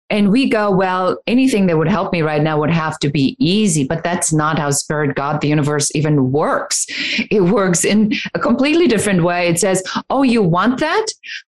And 0.09 0.31
we 0.31 0.49
go, 0.49 0.71
well, 0.71 1.17
anything 1.27 1.67
that 1.67 1.77
would 1.77 1.87
help 1.87 2.11
me 2.11 2.21
right 2.21 2.41
now 2.41 2.59
would 2.59 2.71
have 2.71 2.97
to 2.99 3.09
be 3.09 3.35
easy. 3.39 3.83
But 3.83 4.03
that's 4.03 4.33
not 4.33 4.57
how 4.57 4.71
Spirit, 4.71 5.15
God, 5.15 5.41
the 5.41 5.47
universe 5.47 5.93
even 5.95 6.31
works. 6.31 6.85
It 7.31 7.41
works 7.41 7.85
in 7.85 8.13
a 8.33 8.39
completely 8.39 8.87
different 8.87 9.23
way. 9.23 9.47
It 9.47 9.59
says, 9.59 9.83
oh, 10.09 10.23
you 10.23 10.41
want 10.41 10.79
that? 10.79 11.05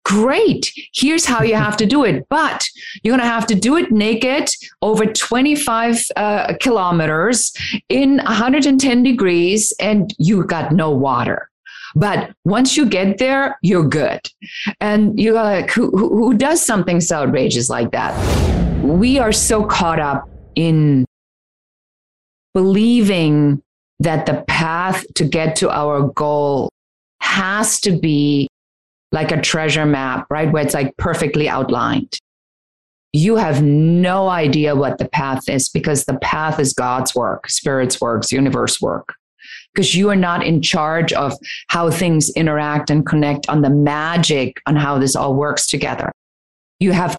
Great. 0.04 0.72
Here's 0.94 1.24
how 1.24 1.42
you 1.42 1.54
have 1.54 1.76
to 1.78 1.86
do 1.86 2.04
it. 2.04 2.26
But 2.28 2.68
you're 3.02 3.16
going 3.16 3.26
to 3.26 3.32
have 3.32 3.46
to 3.46 3.54
do 3.54 3.76
it 3.76 3.92
naked 3.92 4.48
over 4.82 5.06
25 5.06 6.02
uh, 6.16 6.54
kilometers 6.60 7.52
in 7.88 8.18
110 8.18 9.02
degrees, 9.02 9.72
and 9.80 10.12
you 10.18 10.44
got 10.44 10.72
no 10.72 10.90
water. 10.90 11.48
But 11.94 12.32
once 12.44 12.76
you 12.76 12.86
get 12.86 13.18
there, 13.18 13.58
you're 13.62 13.88
good. 13.88 14.20
And 14.80 15.18
you're 15.18 15.34
like, 15.34 15.70
who, 15.70 15.90
who 15.90 16.34
does 16.34 16.64
something 16.64 17.00
so 17.00 17.18
outrageous 17.18 17.68
like 17.68 17.90
that? 17.92 18.14
We 18.82 19.18
are 19.18 19.32
so 19.32 19.64
caught 19.64 19.98
up 19.98 20.28
in 20.54 21.04
believing 22.54 23.62
that 24.00 24.26
the 24.26 24.44
path 24.46 25.04
to 25.14 25.24
get 25.24 25.56
to 25.56 25.70
our 25.70 26.08
goal 26.08 26.70
has 27.20 27.80
to 27.80 27.92
be 27.92 28.48
like 29.10 29.32
a 29.32 29.40
treasure 29.40 29.86
map, 29.86 30.26
right? 30.30 30.50
Where 30.52 30.62
it's 30.62 30.74
like 30.74 30.96
perfectly 30.96 31.48
outlined. 31.48 32.18
You 33.12 33.36
have 33.36 33.62
no 33.62 34.28
idea 34.28 34.76
what 34.76 34.98
the 34.98 35.08
path 35.08 35.48
is 35.48 35.68
because 35.68 36.04
the 36.04 36.18
path 36.18 36.60
is 36.60 36.74
God's 36.74 37.14
work, 37.14 37.48
Spirit's 37.48 38.00
works, 38.00 38.30
universe 38.30 38.80
work 38.80 39.17
because 39.78 39.94
you 39.94 40.10
are 40.10 40.16
not 40.16 40.44
in 40.44 40.60
charge 40.60 41.12
of 41.12 41.32
how 41.68 41.88
things 41.88 42.30
interact 42.30 42.90
and 42.90 43.06
connect 43.06 43.48
on 43.48 43.62
the 43.62 43.70
magic 43.70 44.60
on 44.66 44.74
how 44.74 44.98
this 44.98 45.14
all 45.14 45.34
works 45.34 45.68
together. 45.68 46.10
You 46.80 46.90
have 46.90 47.16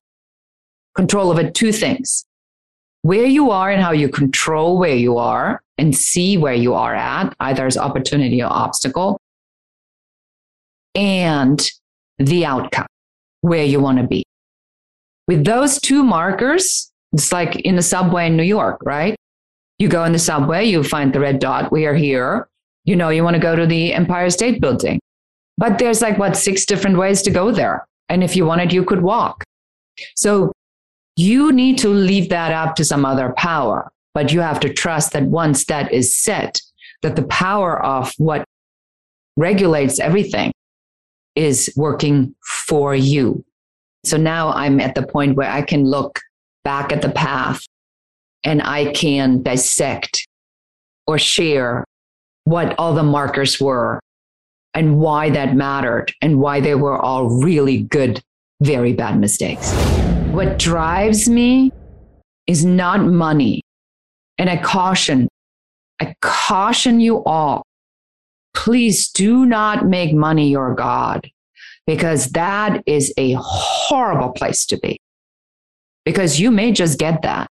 control 0.93 1.31
over 1.31 1.49
two 1.49 1.71
things 1.71 2.25
where 3.03 3.25
you 3.25 3.49
are 3.49 3.71
and 3.71 3.81
how 3.81 3.91
you 3.91 4.09
control 4.09 4.77
where 4.77 4.97
you 4.97 5.17
are 5.17 5.61
and 5.77 5.95
see 5.95 6.37
where 6.37 6.53
you 6.53 6.73
are 6.73 6.93
at, 6.93 7.33
either 7.39 7.65
as 7.65 7.77
opportunity 7.77 8.43
or 8.43 8.51
obstacle, 8.51 9.21
and 10.95 11.71
the 12.17 12.45
outcome, 12.45 12.87
where 13.39 13.63
you 13.63 13.79
want 13.79 13.99
to 13.99 14.05
be. 14.05 14.25
With 15.29 15.45
those 15.45 15.79
two 15.79 16.03
markers, 16.03 16.91
it's 17.13 17.31
like 17.31 17.55
in 17.61 17.77
the 17.77 17.81
subway 17.81 18.27
in 18.27 18.35
New 18.35 18.43
York, 18.43 18.81
right? 18.83 19.15
You 19.79 19.87
go 19.87 20.03
in 20.03 20.11
the 20.11 20.19
subway, 20.19 20.65
you 20.65 20.83
find 20.83 21.13
the 21.13 21.21
red 21.21 21.39
dot, 21.39 21.71
we 21.71 21.85
are 21.85 21.95
here. 21.95 22.47
You 22.83 22.95
know, 22.95 23.09
you 23.09 23.23
want 23.23 23.35
to 23.35 23.41
go 23.41 23.55
to 23.55 23.65
the 23.65 23.93
Empire 23.93 24.29
State 24.29 24.61
Building. 24.61 24.99
But 25.57 25.79
there's 25.79 26.01
like, 26.01 26.17
what, 26.17 26.35
six 26.35 26.65
different 26.65 26.97
ways 26.97 27.21
to 27.23 27.31
go 27.31 27.51
there. 27.51 27.85
And 28.09 28.23
if 28.23 28.35
you 28.35 28.45
wanted, 28.45 28.73
you 28.73 28.83
could 28.83 29.01
walk. 29.01 29.43
So 30.15 30.51
you 31.15 31.51
need 31.51 31.77
to 31.79 31.89
leave 31.89 32.29
that 32.29 32.51
up 32.51 32.75
to 32.75 32.85
some 32.85 33.05
other 33.05 33.33
power. 33.37 33.91
But 34.13 34.33
you 34.33 34.41
have 34.41 34.59
to 34.61 34.73
trust 34.73 35.13
that 35.13 35.23
once 35.23 35.65
that 35.65 35.93
is 35.93 36.15
set, 36.15 36.61
that 37.01 37.15
the 37.15 37.23
power 37.23 37.83
of 37.83 38.13
what 38.17 38.43
regulates 39.37 39.99
everything 39.99 40.51
is 41.35 41.71
working 41.75 42.35
for 42.43 42.95
you. 42.95 43.45
So 44.05 44.17
now 44.17 44.49
I'm 44.49 44.79
at 44.79 44.95
the 44.95 45.05
point 45.05 45.35
where 45.35 45.49
I 45.49 45.61
can 45.61 45.85
look 45.85 46.19
back 46.63 46.91
at 46.91 47.01
the 47.01 47.09
path 47.09 47.65
and 48.43 48.61
I 48.61 48.91
can 48.93 49.43
dissect 49.43 50.27
or 51.07 51.17
share 51.17 51.83
what 52.43 52.77
all 52.79 52.93
the 52.93 53.03
markers 53.03 53.59
were 53.59 53.99
and 54.73 54.99
why 54.99 55.29
that 55.31 55.55
mattered 55.55 56.13
and 56.21 56.39
why 56.39 56.59
they 56.59 56.75
were 56.75 56.97
all 56.97 57.41
really 57.41 57.81
good, 57.83 58.21
very 58.61 58.93
bad 58.93 59.19
mistakes. 59.19 59.71
What 60.31 60.59
drives 60.59 61.27
me 61.27 61.71
is 62.47 62.63
not 62.63 63.01
money. 63.01 63.61
And 64.37 64.49
I 64.49 64.57
caution, 64.57 65.27
I 65.99 66.13
caution 66.21 66.99
you 66.99 67.23
all, 67.23 67.63
please 68.53 69.09
do 69.11 69.45
not 69.45 69.85
make 69.85 70.13
money 70.13 70.49
your 70.49 70.73
God 70.75 71.29
because 71.85 72.29
that 72.31 72.83
is 72.85 73.13
a 73.17 73.35
horrible 73.39 74.31
place 74.31 74.65
to 74.67 74.77
be 74.77 74.97
because 76.05 76.39
you 76.39 76.51
may 76.51 76.71
just 76.71 76.99
get 76.99 77.21
that 77.23 77.49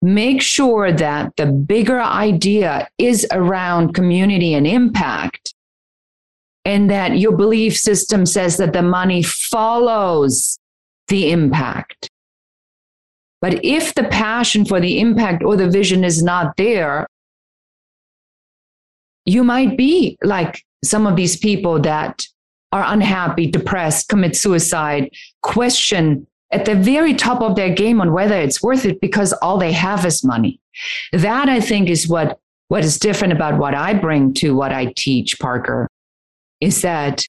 make 0.00 0.40
sure 0.40 0.92
that 0.92 1.34
the 1.36 1.46
bigger 1.46 2.00
idea 2.00 2.88
is 2.98 3.26
around 3.32 3.94
community 3.94 4.54
and 4.54 4.66
impact 4.66 5.54
and 6.64 6.90
that 6.90 7.18
your 7.18 7.36
belief 7.36 7.76
system 7.76 8.26
says 8.26 8.58
that 8.58 8.72
the 8.72 8.82
money 8.82 9.22
follows 9.22 10.58
the 11.08 11.30
impact. 11.30 12.10
But 13.40 13.64
if 13.64 13.94
the 13.94 14.04
passion 14.04 14.64
for 14.64 14.80
the 14.80 15.00
impact 15.00 15.42
or 15.42 15.56
the 15.56 15.70
vision 15.70 16.04
is 16.04 16.22
not 16.22 16.56
there, 16.56 17.06
you 19.24 19.44
might 19.44 19.76
be 19.76 20.16
like 20.22 20.62
some 20.84 21.06
of 21.06 21.16
these 21.16 21.36
people 21.36 21.80
that 21.80 22.26
are 22.72 22.84
unhappy, 22.86 23.46
depressed, 23.46 24.08
commit 24.08 24.36
suicide, 24.36 25.10
question 25.42 26.26
at 26.50 26.64
the 26.64 26.74
very 26.74 27.14
top 27.14 27.42
of 27.42 27.56
their 27.56 27.72
game 27.72 28.00
on 28.00 28.12
whether 28.12 28.34
it's 28.34 28.62
worth 28.62 28.84
it 28.84 29.00
because 29.00 29.32
all 29.34 29.58
they 29.58 29.72
have 29.72 30.06
is 30.06 30.24
money. 30.24 30.60
That 31.12 31.48
I 31.48 31.60
think 31.60 31.88
is 31.88 32.08
what, 32.08 32.38
what 32.68 32.84
is 32.84 32.98
different 32.98 33.32
about 33.32 33.58
what 33.58 33.74
I 33.74 33.94
bring 33.94 34.32
to 34.34 34.54
what 34.54 34.72
I 34.72 34.92
teach, 34.96 35.38
Parker, 35.38 35.88
is 36.60 36.82
that 36.82 37.26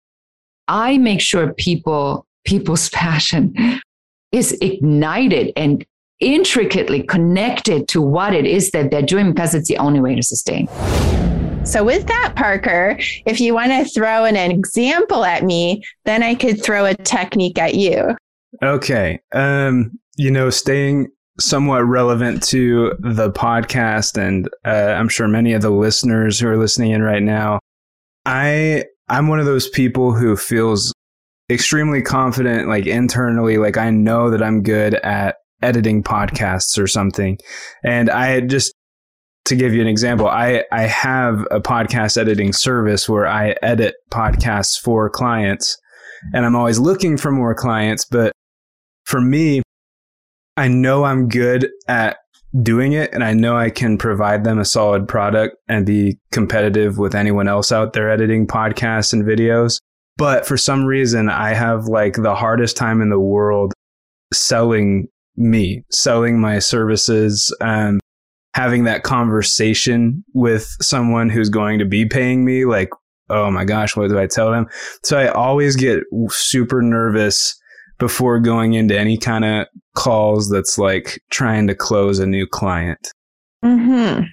I 0.67 0.97
make 0.97 1.21
sure 1.21 1.53
people, 1.53 2.25
people's 2.45 2.89
passion 2.91 3.81
is 4.31 4.53
ignited 4.61 5.51
and 5.55 5.85
intricately 6.19 7.01
connected 7.03 7.87
to 7.87 8.01
what 8.01 8.33
it 8.33 8.45
is 8.45 8.71
that 8.71 8.91
they're 8.91 9.01
doing 9.01 9.31
because 9.31 9.55
it's 9.55 9.67
the 9.67 9.77
only 9.77 9.99
way 9.99 10.15
to 10.15 10.23
sustain. 10.23 10.67
So, 11.65 11.83
with 11.83 12.07
that, 12.07 12.33
Parker, 12.35 12.97
if 13.25 13.39
you 13.39 13.53
want 13.53 13.71
to 13.71 13.85
throw 13.85 14.25
an 14.25 14.35
example 14.35 15.23
at 15.23 15.43
me, 15.43 15.83
then 16.05 16.23
I 16.23 16.35
could 16.35 16.63
throw 16.63 16.85
a 16.85 16.95
technique 16.95 17.59
at 17.59 17.75
you. 17.75 18.15
Okay. 18.63 19.19
Um, 19.33 19.99
you 20.17 20.31
know, 20.31 20.49
staying 20.49 21.07
somewhat 21.39 21.81
relevant 21.81 22.43
to 22.43 22.93
the 22.99 23.31
podcast, 23.31 24.17
and 24.17 24.49
uh, 24.65 24.95
I'm 24.97 25.09
sure 25.09 25.27
many 25.27 25.53
of 25.53 25.61
the 25.61 25.69
listeners 25.69 26.39
who 26.39 26.47
are 26.47 26.57
listening 26.57 26.91
in 26.91 27.01
right 27.01 27.23
now, 27.23 27.59
I 28.25 28.85
I'm 29.07 29.27
one 29.27 29.39
of 29.39 29.45
those 29.45 29.69
people 29.69 30.13
who 30.13 30.35
feels 30.35 30.93
extremely 31.49 32.01
confident, 32.01 32.67
like 32.67 32.85
internally, 32.85 33.57
like 33.57 33.77
I 33.77 33.89
know 33.89 34.29
that 34.29 34.43
I'm 34.43 34.61
good 34.61 34.95
at 34.95 35.37
editing 35.61 36.03
podcasts 36.03 36.77
or 36.77 36.87
something. 36.87 37.37
And 37.83 38.09
I 38.09 38.41
just 38.41 38.73
to 39.45 39.55
give 39.55 39.73
you 39.73 39.81
an 39.81 39.87
example, 39.87 40.27
I, 40.27 40.63
I 40.71 40.83
have 40.83 41.45
a 41.49 41.59
podcast 41.59 42.17
editing 42.17 42.53
service 42.53 43.09
where 43.09 43.25
I 43.25 43.55
edit 43.63 43.95
podcasts 44.11 44.79
for 44.79 45.09
clients 45.09 45.75
and 46.33 46.45
I'm 46.45 46.55
always 46.55 46.77
looking 46.77 47.17
for 47.17 47.31
more 47.31 47.55
clients. 47.55 48.05
But 48.05 48.31
for 49.09 49.19
me, 49.19 49.63
I 50.55 50.67
know 50.67 51.03
I'm 51.03 51.29
good 51.29 51.67
at 51.87 52.17
doing 52.61 52.93
it 52.93 53.11
and 53.11 53.23
I 53.23 53.33
know 53.33 53.57
I 53.57 53.71
can 53.71 53.97
provide 53.97 54.43
them 54.43 54.59
a 54.59 54.65
solid 54.65 55.07
product 55.07 55.57
and 55.67 55.83
be 55.83 56.19
competitive 56.31 56.99
with 56.99 57.15
anyone 57.15 57.47
else 57.47 57.71
out 57.71 57.93
there 57.93 58.11
editing 58.11 58.45
podcasts 58.45 59.11
and 59.11 59.23
videos. 59.23 59.79
But 60.17 60.45
for 60.45 60.57
some 60.57 60.85
reason, 60.85 61.27
I 61.27 61.55
have 61.55 61.85
like 61.85 62.17
the 62.17 62.35
hardest 62.35 62.77
time 62.77 63.01
in 63.01 63.09
the 63.09 63.19
world 63.19 63.73
selling 64.31 65.07
me, 65.35 65.83
selling 65.89 66.39
my 66.39 66.59
services, 66.59 67.55
and 67.61 67.99
having 68.53 68.83
that 68.83 69.01
conversation 69.01 70.23
with 70.35 70.75
someone 70.81 71.29
who's 71.29 71.49
going 71.49 71.79
to 71.79 71.85
be 71.85 72.05
paying 72.05 72.45
me. 72.45 72.65
Like, 72.65 72.89
oh 73.29 73.49
my 73.49 73.65
gosh, 73.65 73.95
what 73.95 74.09
do 74.09 74.19
I 74.19 74.27
tell 74.27 74.51
them? 74.51 74.67
So 75.03 75.17
I 75.17 75.29
always 75.29 75.75
get 75.75 76.03
super 76.29 76.83
nervous 76.83 77.58
before 77.99 78.39
going 78.39 78.73
into 78.73 78.97
any 78.97 79.17
kind 79.17 79.45
of 79.45 79.67
calls 79.95 80.49
that's 80.49 80.77
like 80.77 81.21
trying 81.29 81.67
to 81.67 81.75
close 81.75 82.19
a 82.19 82.25
new 82.25 82.47
client. 82.47 83.11
Mm-hmm. 83.63 84.23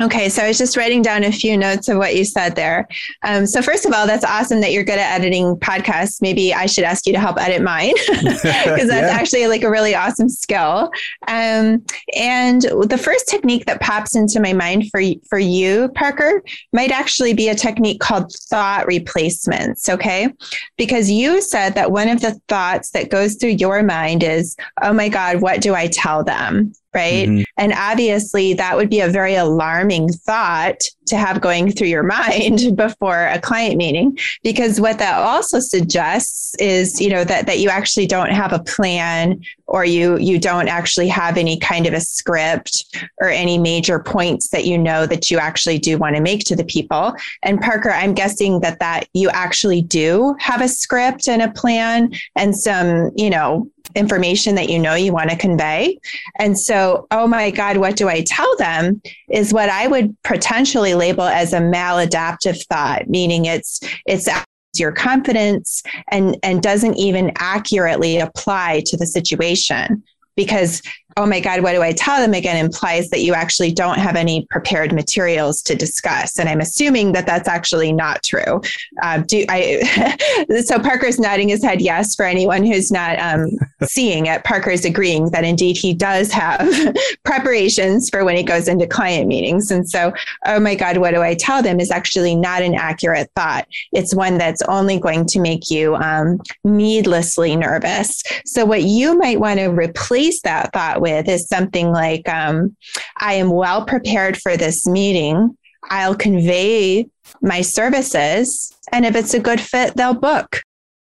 Okay, 0.00 0.28
so 0.28 0.42
I 0.42 0.48
was 0.48 0.58
just 0.58 0.76
writing 0.76 1.02
down 1.02 1.24
a 1.24 1.32
few 1.32 1.56
notes 1.56 1.88
of 1.88 1.98
what 1.98 2.16
you 2.16 2.24
said 2.24 2.56
there. 2.56 2.88
Um, 3.22 3.46
so 3.46 3.60
first 3.60 3.84
of 3.84 3.92
all, 3.92 4.06
that's 4.06 4.24
awesome 4.24 4.60
that 4.62 4.72
you're 4.72 4.84
good 4.84 4.98
at 4.98 5.14
editing 5.18 5.56
podcasts. 5.56 6.22
Maybe 6.22 6.54
I 6.54 6.66
should 6.66 6.84
ask 6.84 7.06
you 7.06 7.12
to 7.12 7.20
help 7.20 7.40
edit 7.40 7.62
mine 7.62 7.92
because 8.08 8.88
that's 8.88 8.90
yeah. 8.90 9.08
actually 9.10 9.46
like 9.46 9.62
a 9.62 9.70
really 9.70 9.94
awesome 9.94 10.28
skill. 10.28 10.90
Um, 11.28 11.84
and 12.16 12.62
the 12.62 13.00
first 13.00 13.28
technique 13.28 13.66
that 13.66 13.80
pops 13.80 14.16
into 14.16 14.40
my 14.40 14.52
mind 14.52 14.90
for 14.90 15.02
for 15.28 15.38
you, 15.38 15.90
Parker, 15.94 16.42
might 16.72 16.90
actually 16.90 17.34
be 17.34 17.48
a 17.48 17.54
technique 17.54 18.00
called 18.00 18.32
thought 18.32 18.86
replacements. 18.86 19.88
Okay, 19.88 20.32
because 20.78 21.10
you 21.10 21.42
said 21.42 21.74
that 21.74 21.92
one 21.92 22.08
of 22.08 22.22
the 22.22 22.40
thoughts 22.48 22.90
that 22.90 23.10
goes 23.10 23.34
through 23.34 23.50
your 23.50 23.82
mind 23.82 24.22
is, 24.22 24.56
"Oh 24.82 24.92
my 24.92 25.08
God, 25.08 25.42
what 25.42 25.60
do 25.60 25.74
I 25.74 25.88
tell 25.88 26.24
them?" 26.24 26.72
Right? 26.94 27.28
Mm-hmm. 27.28 27.42
And 27.56 27.72
obviously, 27.72 28.54
that 28.54 28.76
would 28.76 28.90
be 28.90 29.00
a 29.00 29.08
very 29.08 29.34
alarming 29.34 30.08
thought 30.10 30.80
to 31.06 31.16
have 31.16 31.40
going 31.40 31.72
through 31.72 31.88
your 31.88 32.02
mind 32.20 32.76
before 32.76 33.26
a 33.26 33.40
client 33.40 33.76
meeting, 33.76 34.18
because 34.42 34.80
what 34.80 34.98
that 34.98 35.18
also 35.18 35.60
suggests 35.60 36.54
is, 36.56 37.00
you 37.00 37.10
know, 37.10 37.24
that 37.24 37.46
that 37.46 37.58
you 37.58 37.68
actually 37.68 38.06
don't 38.06 38.30
have 38.30 38.52
a 38.52 38.60
plan 38.60 39.40
or 39.66 39.84
you 39.84 40.18
you 40.18 40.38
don't 40.38 40.68
actually 40.68 41.08
have 41.08 41.36
any 41.36 41.58
kind 41.58 41.86
of 41.86 41.94
a 41.94 42.00
script 42.00 42.84
or 43.20 43.28
any 43.28 43.56
major 43.56 44.00
points 44.00 44.48
that 44.48 44.64
you 44.64 44.76
know 44.76 45.06
that 45.06 45.30
you 45.30 45.38
actually 45.38 45.78
do 45.78 45.96
want 45.96 46.16
to 46.16 46.22
make 46.22 46.44
to 46.44 46.56
the 46.56 46.64
people. 46.64 47.14
And 47.42 47.60
Parker, 47.60 47.90
I'm 47.90 48.14
guessing 48.14 48.60
that 48.60 48.80
that 48.80 49.08
you 49.14 49.30
actually 49.30 49.82
do 49.82 50.34
have 50.40 50.60
a 50.60 50.68
script 50.68 51.28
and 51.28 51.42
a 51.42 51.52
plan 51.52 52.12
and 52.36 52.56
some, 52.56 53.10
you 53.16 53.30
know, 53.30 53.68
information 53.94 54.54
that 54.54 54.68
you 54.68 54.78
know 54.78 54.94
you 54.94 55.12
want 55.12 55.30
to 55.30 55.36
convey. 55.36 55.98
And 56.38 56.58
so, 56.58 57.06
oh 57.10 57.26
my 57.26 57.50
God, 57.50 57.76
what 57.76 57.96
do 57.96 58.08
I 58.08 58.22
tell 58.22 58.56
them 58.56 59.00
is 59.28 59.52
what 59.52 59.68
I 59.68 59.86
would 59.86 60.16
potentially 60.22 60.94
label 60.94 61.24
as 61.24 61.52
a 61.52 61.60
maladaptive 61.60 62.64
thought, 62.66 63.08
meaning 63.08 63.44
it's 63.46 63.80
it's 64.06 64.28
your 64.74 64.92
confidence 64.92 65.82
and 66.10 66.36
and 66.42 66.62
doesn't 66.62 66.96
even 66.96 67.32
accurately 67.38 68.18
apply 68.18 68.82
to 68.86 68.96
the 68.96 69.06
situation 69.06 70.02
because 70.36 70.80
oh 71.16 71.26
my 71.26 71.40
God, 71.40 71.62
what 71.62 71.72
do 71.72 71.82
I 71.82 71.92
tell 71.92 72.20
them 72.20 72.34
again 72.34 72.56
implies 72.56 73.10
that 73.10 73.20
you 73.20 73.34
actually 73.34 73.72
don't 73.72 73.98
have 73.98 74.16
any 74.16 74.46
prepared 74.50 74.92
materials 74.92 75.62
to 75.62 75.74
discuss. 75.74 76.38
And 76.38 76.48
I'm 76.48 76.60
assuming 76.60 77.12
that 77.12 77.26
that's 77.26 77.48
actually 77.48 77.92
not 77.92 78.22
true. 78.22 78.60
Uh, 79.02 79.18
do 79.18 79.44
I, 79.48 80.16
so 80.64 80.78
Parker's 80.78 81.18
nodding 81.18 81.48
his 81.48 81.62
head 81.62 81.80
yes 81.80 82.14
for 82.14 82.24
anyone 82.24 82.64
who's 82.64 82.90
not 82.90 83.18
um, 83.18 83.50
seeing 83.84 84.26
it. 84.26 84.44
Parker's 84.44 84.84
agreeing 84.84 85.30
that 85.30 85.44
indeed 85.44 85.76
he 85.76 85.94
does 85.94 86.30
have 86.32 86.68
preparations 87.24 88.08
for 88.08 88.24
when 88.24 88.36
he 88.36 88.42
goes 88.42 88.68
into 88.68 88.86
client 88.86 89.26
meetings. 89.26 89.70
And 89.70 89.88
so, 89.88 90.12
oh 90.46 90.60
my 90.60 90.74
God, 90.74 90.98
what 90.98 91.12
do 91.12 91.22
I 91.22 91.34
tell 91.34 91.62
them 91.62 91.80
is 91.80 91.90
actually 91.90 92.34
not 92.34 92.62
an 92.62 92.74
accurate 92.74 93.30
thought. 93.34 93.66
It's 93.92 94.14
one 94.14 94.38
that's 94.38 94.62
only 94.62 94.98
going 94.98 95.26
to 95.26 95.40
make 95.40 95.70
you 95.70 95.96
um, 95.96 96.40
needlessly 96.64 97.56
nervous. 97.56 98.22
So 98.44 98.64
what 98.64 98.82
you 98.82 99.18
might 99.18 99.40
want 99.40 99.58
to 99.58 99.66
replace 99.66 100.42
that 100.42 100.72
thought 100.72 100.99
with 101.00 101.28
is 101.28 101.48
something 101.48 101.90
like 101.90 102.28
um, 102.28 102.76
I 103.18 103.34
am 103.34 103.50
well 103.50 103.84
prepared 103.84 104.36
for 104.36 104.56
this 104.56 104.86
meeting. 104.86 105.56
I'll 105.90 106.14
convey 106.14 107.08
my 107.40 107.62
services. 107.62 108.74
And 108.92 109.04
if 109.04 109.16
it's 109.16 109.34
a 109.34 109.40
good 109.40 109.60
fit, 109.60 109.96
they'll 109.96 110.14
book. 110.14 110.62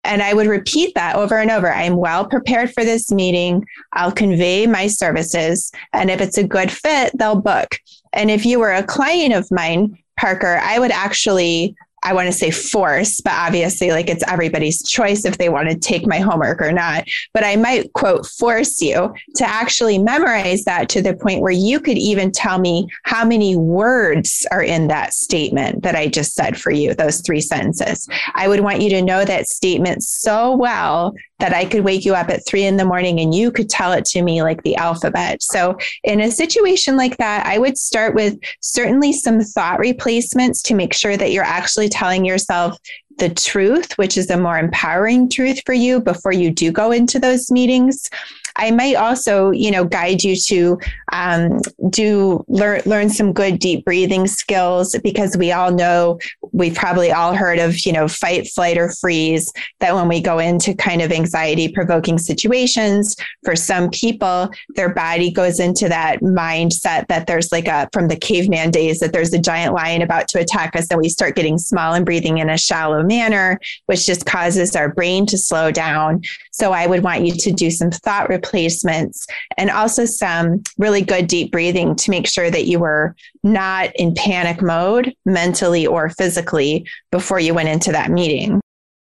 And 0.03 0.21
I 0.21 0.33
would 0.33 0.47
repeat 0.47 0.95
that 0.95 1.15
over 1.15 1.37
and 1.37 1.51
over. 1.51 1.71
I'm 1.71 1.97
well 1.97 2.25
prepared 2.25 2.71
for 2.73 2.85
this 2.85 3.11
meeting. 3.11 3.65
I'll 3.93 4.11
convey 4.11 4.65
my 4.65 4.87
services. 4.87 5.71
And 5.93 6.09
if 6.09 6.21
it's 6.21 6.37
a 6.37 6.47
good 6.47 6.71
fit, 6.71 7.17
they'll 7.17 7.41
book. 7.41 7.75
And 8.13 8.31
if 8.31 8.45
you 8.45 8.59
were 8.59 8.71
a 8.71 8.83
client 8.83 9.33
of 9.33 9.51
mine, 9.51 9.97
Parker, 10.17 10.59
I 10.63 10.79
would 10.79 10.91
actually 10.91 11.75
I 12.07 12.13
want 12.13 12.27
to 12.27 12.31
say 12.31 12.51
force, 12.51 13.19
but 13.19 13.33
obviously, 13.33 13.91
like 13.91 14.09
it's 14.09 14.23
everybody's 14.29 14.81
choice 14.81 15.25
if 15.25 15.37
they 15.37 15.49
want 15.49 15.69
to 15.69 15.75
take 15.77 16.07
my 16.07 16.19
homework 16.19 16.61
or 16.61 16.71
not. 16.71 17.03
But 17.33 17.43
I 17.43 17.57
might 17.57 17.91
quote 17.91 18.25
force 18.25 18.81
you 18.81 19.13
to 19.35 19.45
actually 19.45 19.97
memorize 19.97 20.63
that 20.63 20.87
to 20.89 21.01
the 21.01 21.17
point 21.17 21.41
where 21.41 21.51
you 21.51 21.81
could 21.81 21.97
even 21.97 22.31
tell 22.31 22.59
me 22.59 22.87
how 23.03 23.25
many 23.25 23.57
words 23.57 24.47
are 24.51 24.63
in 24.63 24.87
that 24.87 25.13
statement 25.13 25.83
that 25.83 25.95
I 25.95 26.07
just 26.07 26.33
said 26.33 26.57
for 26.57 26.71
you, 26.71 26.93
those 26.93 27.19
three 27.19 27.41
sentences. 27.41 28.07
I 28.35 28.47
would 28.47 28.61
want 28.61 28.81
you 28.81 28.89
to 28.91 29.01
know 29.01 29.25
that 29.25 29.49
statement 29.49 30.01
so 30.01 30.55
well 30.55 31.13
that 31.39 31.53
I 31.53 31.65
could 31.65 31.83
wake 31.83 32.05
you 32.05 32.15
up 32.15 32.29
at 32.29 32.45
three 32.45 32.63
in 32.63 32.77
the 32.77 32.85
morning 32.85 33.19
and 33.19 33.33
you 33.33 33.51
could 33.51 33.69
tell 33.69 33.91
it 33.91 34.05
to 34.05 34.21
me 34.21 34.41
like 34.41 34.63
the 34.63 34.75
alphabet. 34.75 35.43
So, 35.43 35.77
in 36.03 36.21
a 36.21 36.31
situation 36.31 36.97
like 36.97 37.17
that, 37.17 37.45
I 37.45 37.57
would 37.57 37.77
start 37.77 38.15
with 38.15 38.39
certainly 38.61 39.13
some 39.13 39.41
thought 39.41 39.79
replacements 39.79 40.61
to 40.63 40.73
make 40.73 40.93
sure 40.93 41.17
that 41.17 41.31
you're 41.31 41.43
actually 41.43 41.89
telling 41.97 42.23
yourself 42.23 42.79
the 43.17 43.29
truth, 43.29 43.97
which 43.97 44.17
is 44.17 44.29
a 44.29 44.37
more 44.37 44.59
empowering 44.59 45.27
truth 45.29 45.61
for 45.65 45.73
you 45.73 45.99
before 45.99 46.31
you 46.31 46.51
do 46.51 46.71
go 46.71 46.91
into 46.91 47.17
those 47.17 47.49
meetings. 47.49 48.09
I 48.57 48.71
might 48.71 48.95
also, 48.95 49.51
you 49.51 49.71
know, 49.71 49.85
guide 49.85 50.23
you 50.23 50.35
to 50.35 50.79
um, 51.11 51.61
do 51.89 52.43
learn 52.47 52.81
learn 52.85 53.09
some 53.09 53.33
good 53.33 53.59
deep 53.59 53.85
breathing 53.85 54.27
skills 54.27 54.95
because 55.03 55.37
we 55.37 55.51
all 55.51 55.71
know 55.71 56.19
we've 56.51 56.75
probably 56.75 57.11
all 57.11 57.35
heard 57.35 57.59
of, 57.59 57.85
you 57.85 57.93
know, 57.93 58.07
fight, 58.07 58.47
flight, 58.47 58.77
or 58.77 58.89
freeze. 58.89 59.51
That 59.79 59.95
when 59.95 60.07
we 60.07 60.21
go 60.21 60.39
into 60.39 60.73
kind 60.73 61.01
of 61.01 61.11
anxiety 61.11 61.69
provoking 61.69 62.17
situations, 62.17 63.15
for 63.43 63.55
some 63.55 63.89
people, 63.89 64.49
their 64.75 64.93
body 64.93 65.31
goes 65.31 65.59
into 65.59 65.87
that 65.89 66.21
mindset 66.21 67.07
that 67.07 67.27
there's 67.27 67.51
like 67.51 67.67
a 67.67 67.87
from 67.93 68.07
the 68.07 68.17
caveman 68.17 68.71
days 68.71 68.99
that 68.99 69.13
there's 69.13 69.33
a 69.33 69.39
giant 69.39 69.73
lion 69.73 70.01
about 70.01 70.27
to 70.29 70.39
attack 70.39 70.75
us, 70.75 70.87
and 70.89 70.99
we 70.99 71.09
start 71.09 71.35
getting 71.35 71.57
small 71.57 71.93
and 71.93 72.05
breathing 72.05 72.39
in 72.39 72.49
a 72.49 72.57
shallow 72.57 73.03
manner, 73.03 73.59
which 73.85 74.05
just 74.05 74.25
causes 74.25 74.75
our 74.75 74.93
brain 74.93 75.25
to 75.27 75.37
slow 75.37 75.71
down. 75.71 76.21
So 76.51 76.71
I 76.71 76.87
would 76.87 77.03
want 77.03 77.25
you 77.25 77.33
to 77.33 77.51
do 77.51 77.69
some 77.69 77.91
thought 77.91 78.29
replacements 78.47 79.27
and 79.57 79.69
also 79.69 80.05
some 80.05 80.63
really 80.77 81.01
good 81.01 81.27
deep 81.27 81.51
breathing 81.51 81.95
to 81.95 82.11
make 82.11 82.27
sure 82.27 82.49
that 82.49 82.65
you 82.65 82.79
were 82.79 83.15
not 83.43 83.91
in 83.95 84.13
panic 84.15 84.61
mode 84.61 85.13
mentally 85.25 85.85
or 85.85 86.09
physically 86.09 86.85
before 87.11 87.39
you 87.39 87.53
went 87.53 87.69
into 87.69 87.91
that 87.91 88.11
meeting. 88.11 88.59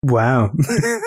Wow. 0.02 0.50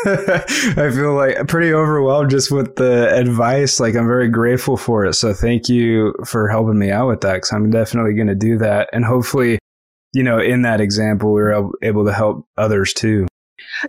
I 0.05 0.91
feel 0.93 1.15
like 1.15 1.47
pretty 1.47 1.73
overwhelmed 1.73 2.29
just 2.29 2.51
with 2.51 2.75
the 2.75 3.12
advice. 3.15 3.79
Like, 3.79 3.95
I'm 3.95 4.05
very 4.05 4.29
grateful 4.29 4.77
for 4.77 5.03
it. 5.05 5.15
So, 5.15 5.33
thank 5.33 5.67
you 5.67 6.13
for 6.27 6.47
helping 6.47 6.77
me 6.77 6.91
out 6.91 7.07
with 7.07 7.21
that 7.21 7.33
because 7.33 7.51
I'm 7.53 7.71
definitely 7.71 8.13
going 8.13 8.27
to 8.27 8.36
do 8.36 8.59
that. 8.59 8.89
And 8.93 9.03
hopefully, 9.03 9.57
you 10.13 10.21
know, 10.21 10.38
in 10.38 10.62
that 10.62 10.79
example, 10.79 11.33
we 11.33 11.41
were 11.41 11.71
able 11.81 12.05
to 12.05 12.13
help 12.13 12.45
others 12.55 12.93
too. 12.93 13.25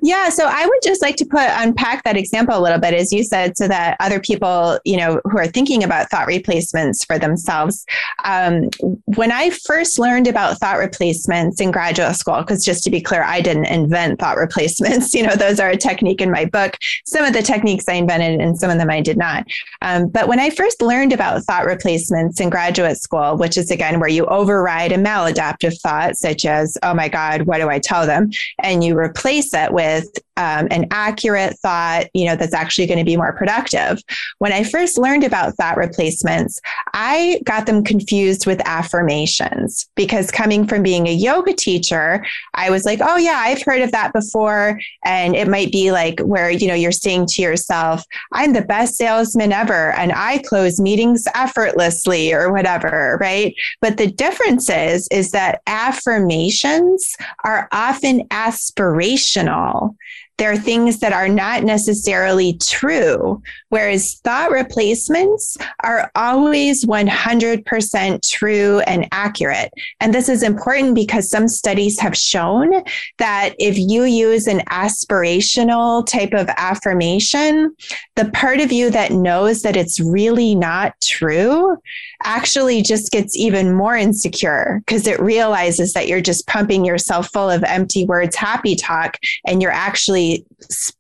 Yeah, 0.02 0.28
so 0.28 0.46
I 0.48 0.66
would 0.66 0.80
just 0.83 1.02
like 1.02 1.16
to 1.16 1.24
put 1.24 1.42
unpack 1.42 2.04
that 2.04 2.16
example 2.16 2.59
a 2.59 2.61
little 2.61 2.78
bit, 2.78 2.94
as 2.94 3.12
you 3.12 3.22
said, 3.22 3.57
so 3.57 3.68
that 3.68 3.96
other 4.00 4.20
people, 4.20 4.78
you 4.85 4.96
know, 4.96 5.20
who 5.24 5.38
are 5.38 5.46
thinking 5.46 5.85
about 5.85 6.11
thought 6.11 6.26
replacements 6.26 7.04
for 7.04 7.18
themselves. 7.18 7.85
Um, 8.24 8.70
when 9.07 9.33
I 9.33 9.50
first 9.50 9.98
learned 9.98 10.26
about 10.26 10.59
thought 10.59 10.78
replacements 10.78 11.61
in 11.61 11.70
graduate 11.70 12.16
school, 12.16 12.38
because 12.38 12.64
just 12.64 12.85
to 12.85 12.90
be 12.90 13.00
clear, 13.00 13.22
I 13.22 13.40
didn't 13.40 13.66
invent 13.66 14.18
thought 14.18 14.37
replacements. 14.37 15.14
You 15.14 15.22
know, 15.22 15.37
those 15.37 15.61
are 15.61 15.70
a 15.70 15.76
technique 15.76 16.20
in 16.20 16.30
my 16.30 16.44
book. 16.44 16.76
Some 17.04 17.24
of 17.24 17.33
the 17.33 17.42
techniques 17.42 17.85
I 17.88 17.94
invented, 17.94 18.40
and 18.40 18.59
some 18.59 18.68
of 18.68 18.78
them 18.78 18.90
I 18.90 19.00
did 19.00 19.16
not. 19.16 19.46
Um, 19.80 20.09
but 20.09 20.26
when 20.26 20.40
I 20.40 20.50
first 20.50 20.83
learned 20.83 21.12
about 21.12 21.42
thought 21.44 21.66
replacements 21.66 22.40
in 22.40 22.50
graduate 22.50 23.00
school, 23.00 23.37
which 23.37 23.57
is 23.57 23.70
again 23.70 24.00
where 24.00 24.09
you 24.09 24.26
override 24.26 24.90
a 24.90 24.96
maladaptive 24.96 25.80
thought, 25.80 26.16
such 26.16 26.44
as, 26.44 26.76
"Oh 26.83 26.94
my 26.94 27.09
God, 27.09 27.42
what 27.42 27.59
do 27.59 27.68
I 27.68 27.78
tell 27.78 28.07
them?" 28.07 28.30
and 28.59 28.83
you 28.83 28.98
replace 28.98 29.54
it 29.54 29.72
with 29.72 29.83
with 29.84 30.23
um, 30.36 30.68
an 30.70 30.86
accurate 30.90 31.58
thought, 31.58 32.06
you 32.14 32.26
know, 32.26 32.36
that's 32.36 32.54
actually 32.54 32.86
going 32.86 32.98
to 32.98 33.04
be 33.04 33.16
more 33.16 33.32
productive. 33.32 34.02
When 34.38 34.52
I 34.52 34.64
first 34.64 34.98
learned 34.98 35.24
about 35.24 35.54
thought 35.54 35.76
replacements, 35.76 36.60
I 36.92 37.40
got 37.44 37.66
them 37.66 37.84
confused 37.84 38.46
with 38.46 38.60
affirmations 38.64 39.88
because 39.94 40.30
coming 40.30 40.66
from 40.66 40.82
being 40.82 41.06
a 41.06 41.12
yoga 41.12 41.52
teacher, 41.52 42.24
I 42.54 42.70
was 42.70 42.84
like, 42.84 43.00
oh, 43.02 43.16
yeah, 43.16 43.42
I've 43.44 43.62
heard 43.62 43.82
of 43.82 43.92
that 43.92 44.12
before. 44.12 44.80
And 45.04 45.36
it 45.36 45.48
might 45.48 45.70
be 45.70 45.92
like 45.92 46.20
where, 46.20 46.50
you 46.50 46.66
know, 46.66 46.74
you're 46.74 46.92
saying 46.92 47.26
to 47.30 47.42
yourself, 47.42 48.04
I'm 48.32 48.52
the 48.52 48.62
best 48.62 48.96
salesman 48.96 49.52
ever 49.52 49.92
and 49.92 50.12
I 50.12 50.38
close 50.38 50.80
meetings 50.80 51.26
effortlessly 51.34 52.32
or 52.32 52.52
whatever, 52.52 53.18
right? 53.20 53.54
But 53.80 53.96
the 53.96 54.10
difference 54.10 54.68
is, 54.68 55.08
is 55.08 55.30
that 55.30 55.60
affirmations 55.66 57.16
are 57.44 57.68
often 57.72 58.26
aspirational 58.28 59.96
there 60.38 60.50
are 60.50 60.56
things 60.56 60.98
that 60.98 61.12
are 61.12 61.28
not 61.28 61.62
necessarily 61.62 62.58
true, 62.58 63.40
whereas 63.68 64.14
thought 64.24 64.50
replacements 64.50 65.56
are 65.84 66.10
always 66.16 66.84
100% 66.84 68.28
true 68.28 68.80
and 68.80 69.06
accurate. 69.12 69.72
And 70.00 70.12
this 70.12 70.28
is 70.28 70.42
important 70.42 70.96
because 70.96 71.30
some 71.30 71.46
studies 71.46 72.00
have 72.00 72.16
shown 72.16 72.82
that 73.18 73.54
if 73.58 73.78
you 73.78 74.04
use 74.04 74.48
an 74.48 74.60
aspirational 74.70 76.04
type 76.04 76.32
of 76.32 76.48
affirmation, 76.56 77.74
the 78.16 78.30
part 78.30 78.60
of 78.60 78.72
you 78.72 78.90
that 78.90 79.12
knows 79.12 79.62
that 79.62 79.76
it's 79.76 80.00
really 80.00 80.54
not 80.54 80.94
true 81.02 81.76
actually 82.24 82.82
just 82.82 83.12
gets 83.12 83.36
even 83.36 83.72
more 83.72 83.96
insecure 83.96 84.82
because 84.86 85.06
it 85.06 85.20
realizes 85.20 85.92
that 85.92 86.08
you're 86.08 86.20
just 86.20 86.46
pumping 86.46 86.84
yourself 86.84 87.30
full 87.32 87.50
of 87.50 87.62
empty 87.64 88.04
words, 88.06 88.34
happy 88.34 88.74
talk, 88.74 89.18
and 89.46 89.60
you're 89.60 89.70
actually 89.70 90.23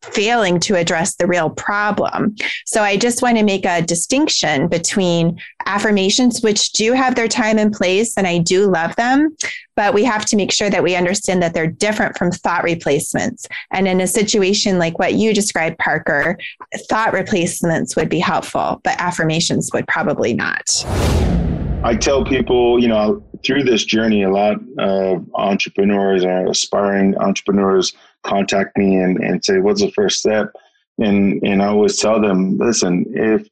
failing 0.02 0.60
to 0.60 0.76
address 0.76 1.16
the 1.16 1.26
real 1.26 1.50
problem. 1.50 2.34
So 2.66 2.82
I 2.82 2.96
just 2.96 3.22
want 3.22 3.38
to 3.38 3.44
make 3.44 3.64
a 3.64 3.82
distinction 3.82 4.68
between 4.68 5.38
affirmations, 5.66 6.42
which 6.42 6.72
do 6.72 6.92
have 6.92 7.14
their 7.14 7.28
time 7.28 7.58
and 7.58 7.72
place, 7.72 8.16
and 8.16 8.26
I 8.26 8.38
do 8.38 8.70
love 8.70 8.94
them, 8.96 9.34
but 9.76 9.94
we 9.94 10.04
have 10.04 10.24
to 10.26 10.36
make 10.36 10.52
sure 10.52 10.70
that 10.70 10.82
we 10.82 10.94
understand 10.94 11.42
that 11.42 11.54
they're 11.54 11.66
different 11.66 12.18
from 12.18 12.30
thought 12.30 12.62
replacements. 12.62 13.46
And 13.72 13.88
in 13.88 14.00
a 14.00 14.06
situation 14.06 14.78
like 14.78 14.98
what 14.98 15.14
you 15.14 15.32
described, 15.32 15.78
Parker, 15.78 16.38
thought 16.88 17.12
replacements 17.12 17.96
would 17.96 18.08
be 18.08 18.18
helpful, 18.18 18.80
but 18.84 19.00
affirmations 19.00 19.70
would 19.72 19.86
probably 19.86 20.34
not. 20.34 20.84
I 21.82 21.94
tell 21.94 22.24
people, 22.24 22.80
you 22.80 22.88
know, 22.88 23.22
through 23.44 23.64
this 23.64 23.84
journey, 23.84 24.22
a 24.22 24.30
lot 24.30 24.56
of 24.78 25.26
entrepreneurs 25.34 26.24
or 26.24 26.46
aspiring 26.46 27.14
entrepreneurs 27.18 27.92
contact 28.24 28.76
me 28.76 28.96
and, 28.96 29.18
and 29.18 29.44
say, 29.44 29.58
what's 29.58 29.80
the 29.80 29.90
first 29.92 30.18
step? 30.18 30.52
And, 30.98 31.42
and 31.42 31.62
I 31.62 31.66
always 31.66 31.98
tell 31.98 32.20
them, 32.20 32.56
listen, 32.58 33.04
if 33.08 33.46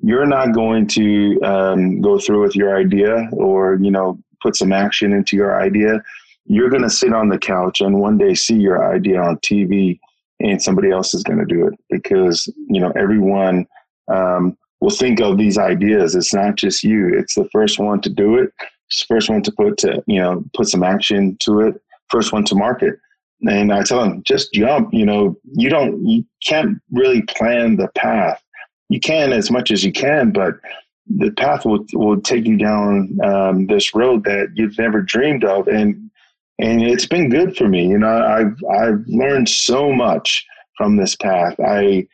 you're 0.00 0.26
not 0.26 0.54
going 0.54 0.86
to 0.88 1.40
um, 1.42 2.00
go 2.00 2.18
through 2.18 2.42
with 2.42 2.56
your 2.56 2.76
idea 2.76 3.28
or, 3.32 3.78
you 3.80 3.90
know, 3.90 4.18
put 4.42 4.56
some 4.56 4.72
action 4.72 5.12
into 5.12 5.36
your 5.36 5.60
idea, 5.60 6.02
you're 6.46 6.70
going 6.70 6.82
to 6.82 6.90
sit 6.90 7.12
on 7.12 7.28
the 7.28 7.38
couch 7.38 7.80
and 7.80 8.00
one 8.00 8.18
day 8.18 8.34
see 8.34 8.56
your 8.56 8.92
idea 8.92 9.20
on 9.20 9.36
TV 9.38 9.98
and 10.40 10.62
somebody 10.62 10.90
else 10.90 11.14
is 11.14 11.22
going 11.24 11.38
to 11.38 11.44
do 11.44 11.66
it 11.66 11.74
because, 11.90 12.46
you 12.68 12.80
know, 12.80 12.92
everyone, 12.96 13.66
um, 14.08 14.56
will 14.80 14.90
think 14.90 15.20
of 15.20 15.38
these 15.38 15.58
ideas. 15.58 16.14
It's 16.14 16.34
not 16.34 16.56
just 16.56 16.84
you. 16.84 17.08
It's 17.18 17.34
the 17.34 17.48
first 17.50 17.78
one 17.78 18.00
to 18.02 18.10
do 18.10 18.38
it. 18.38 18.52
It's 18.88 19.00
the 19.00 19.14
first 19.14 19.28
one 19.28 19.42
to 19.42 19.52
put 19.52 19.76
to 19.78 20.02
you 20.06 20.20
know 20.20 20.44
put 20.54 20.68
some 20.68 20.82
action 20.82 21.36
to 21.40 21.60
it. 21.60 21.82
First 22.08 22.32
one 22.32 22.44
to 22.44 22.54
market. 22.54 22.98
And 23.42 23.72
I 23.72 23.82
tell 23.82 24.00
them 24.00 24.22
just 24.24 24.52
jump. 24.52 24.92
You 24.92 25.06
know 25.06 25.36
you 25.52 25.68
don't 25.68 26.04
you 26.04 26.24
can't 26.44 26.78
really 26.90 27.22
plan 27.22 27.76
the 27.76 27.88
path. 27.94 28.42
You 28.88 29.00
can 29.00 29.32
as 29.32 29.50
much 29.50 29.70
as 29.70 29.84
you 29.84 29.92
can, 29.92 30.32
but 30.32 30.54
the 31.06 31.30
path 31.32 31.64
will 31.64 31.84
will 31.92 32.20
take 32.20 32.46
you 32.46 32.56
down 32.56 33.18
um, 33.24 33.66
this 33.66 33.94
road 33.94 34.24
that 34.24 34.50
you've 34.54 34.78
never 34.78 35.02
dreamed 35.02 35.44
of. 35.44 35.68
And 35.68 36.10
and 36.58 36.82
it's 36.82 37.06
been 37.06 37.28
good 37.28 37.56
for 37.56 37.68
me. 37.68 37.86
You 37.86 37.98
know 37.98 38.24
I've 38.26 38.56
I've 38.70 39.04
learned 39.06 39.48
so 39.48 39.92
much 39.92 40.44
from 40.76 40.96
this 40.96 41.14
path. 41.14 41.54
I 41.60 42.08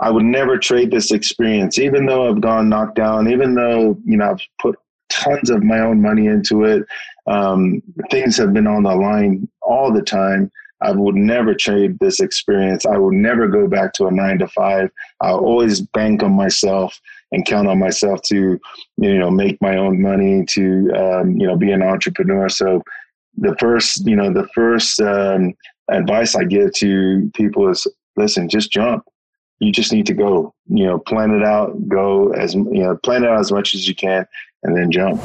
I 0.00 0.10
would 0.10 0.24
never 0.24 0.56
trade 0.58 0.90
this 0.90 1.10
experience, 1.12 1.78
even 1.78 2.06
though 2.06 2.28
I've 2.28 2.40
gone 2.40 2.70
knocked 2.70 2.94
down, 2.94 3.30
even 3.30 3.54
though, 3.54 3.98
you 4.04 4.16
know, 4.16 4.30
I've 4.30 4.40
put 4.60 4.76
tons 5.10 5.50
of 5.50 5.62
my 5.62 5.80
own 5.80 6.00
money 6.00 6.26
into 6.26 6.64
it. 6.64 6.84
Um, 7.26 7.82
things 8.10 8.36
have 8.38 8.54
been 8.54 8.66
on 8.66 8.82
the 8.82 8.94
line 8.94 9.46
all 9.60 9.92
the 9.92 10.02
time. 10.02 10.50
I 10.82 10.92
would 10.92 11.14
never 11.14 11.54
trade 11.54 11.98
this 11.98 12.20
experience. 12.20 12.86
I 12.86 12.96
would 12.96 13.14
never 13.14 13.48
go 13.48 13.66
back 13.66 13.92
to 13.94 14.06
a 14.06 14.10
nine 14.10 14.38
to 14.38 14.48
five. 14.48 14.90
I'll 15.20 15.38
always 15.38 15.80
bank 15.80 16.22
on 16.22 16.32
myself 16.32 16.98
and 17.32 17.46
count 17.46 17.68
on 17.68 17.78
myself 17.78 18.22
to, 18.22 18.58
you 18.96 19.18
know, 19.18 19.30
make 19.30 19.60
my 19.60 19.76
own 19.76 20.00
money, 20.00 20.44
to, 20.50 20.90
um, 20.96 21.36
you 21.36 21.46
know, 21.46 21.56
be 21.56 21.70
an 21.70 21.82
entrepreneur. 21.82 22.48
So 22.48 22.82
the 23.36 23.56
first, 23.60 24.06
you 24.06 24.16
know, 24.16 24.32
the 24.32 24.48
first 24.54 25.00
um, 25.00 25.54
advice 25.90 26.34
I 26.34 26.44
give 26.44 26.72
to 26.74 27.30
people 27.34 27.68
is, 27.68 27.86
listen, 28.16 28.48
just 28.48 28.72
jump 28.72 29.04
you 29.60 29.70
just 29.70 29.92
need 29.92 30.06
to 30.06 30.14
go, 30.14 30.54
you 30.68 30.86
know, 30.86 30.98
plan 30.98 31.30
it 31.30 31.44
out, 31.44 31.88
go 31.88 32.32
as, 32.32 32.54
you 32.54 32.82
know, 32.82 32.96
plan 32.96 33.24
it 33.24 33.30
out 33.30 33.38
as 33.38 33.52
much 33.52 33.74
as 33.74 33.86
you 33.86 33.94
can 33.94 34.26
and 34.62 34.76
then 34.76 34.90
jump. 34.90 35.22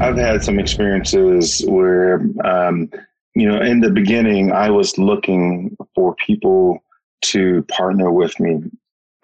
I've 0.00 0.16
had 0.16 0.44
some 0.44 0.58
experiences 0.58 1.64
where, 1.66 2.26
um, 2.44 2.90
you 3.34 3.48
know, 3.48 3.60
in 3.60 3.80
the 3.80 3.90
beginning, 3.90 4.52
I 4.52 4.70
was 4.70 4.98
looking 4.98 5.76
for 5.94 6.14
people 6.16 6.82
to 7.22 7.62
partner 7.64 8.10
with 8.10 8.38
me. 8.40 8.62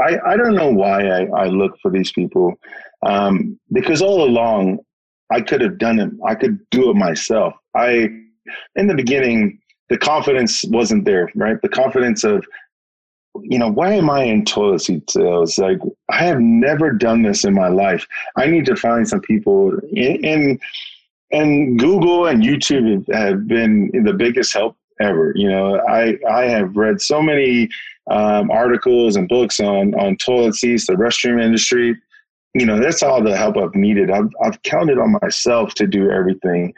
I, 0.00 0.18
I 0.24 0.36
don't 0.36 0.54
know 0.54 0.70
why 0.70 1.06
I, 1.08 1.24
I 1.26 1.46
look 1.46 1.78
for 1.80 1.90
these 1.90 2.12
people 2.12 2.54
um, 3.02 3.58
because 3.72 4.00
all 4.00 4.24
along 4.24 4.78
I 5.30 5.40
could 5.40 5.60
have 5.60 5.78
done 5.78 5.98
it. 5.98 6.10
I 6.24 6.34
could 6.34 6.58
do 6.70 6.90
it 6.90 6.94
myself. 6.94 7.54
I, 7.74 8.08
in 8.76 8.86
the 8.86 8.94
beginning, 8.94 9.58
the 9.90 9.98
confidence 9.98 10.64
wasn't 10.68 11.04
there, 11.04 11.30
right? 11.34 11.60
The 11.60 11.68
confidence 11.68 12.24
of 12.24 12.44
you 13.42 13.58
know, 13.58 13.68
why 13.68 13.92
am 13.92 14.10
I 14.10 14.24
in 14.24 14.44
toilet 14.44 14.80
seat 14.80 15.10
sales? 15.10 15.58
Like, 15.58 15.78
I 16.08 16.24
have 16.24 16.40
never 16.40 16.90
done 16.90 17.22
this 17.22 17.44
in 17.44 17.54
my 17.54 17.68
life. 17.68 18.06
I 18.36 18.46
need 18.46 18.66
to 18.66 18.76
find 18.76 19.08
some 19.08 19.20
people 19.20 19.78
in, 19.92 20.24
in 20.24 20.60
and 21.30 21.78
Google 21.78 22.26
and 22.26 22.42
YouTube 22.42 23.12
have 23.12 23.46
been 23.46 23.90
the 24.04 24.12
biggest 24.12 24.52
help 24.52 24.76
ever. 25.00 25.32
You 25.34 25.48
know, 25.48 25.80
I 25.88 26.18
I 26.28 26.44
have 26.44 26.76
read 26.76 27.00
so 27.00 27.22
many 27.22 27.68
um, 28.10 28.50
articles 28.50 29.16
and 29.16 29.28
books 29.28 29.60
on 29.60 29.94
on 29.94 30.16
toilet 30.16 30.54
seats, 30.54 30.86
the 30.86 30.94
restroom 30.94 31.42
industry. 31.42 31.96
You 32.54 32.66
know, 32.66 32.80
that's 32.80 33.02
all 33.02 33.22
the 33.22 33.36
help 33.36 33.56
I've 33.56 33.74
needed. 33.74 34.10
I've 34.10 34.30
I've 34.42 34.62
counted 34.62 34.98
on 34.98 35.16
myself 35.22 35.74
to 35.74 35.86
do 35.86 36.10
everything, 36.10 36.72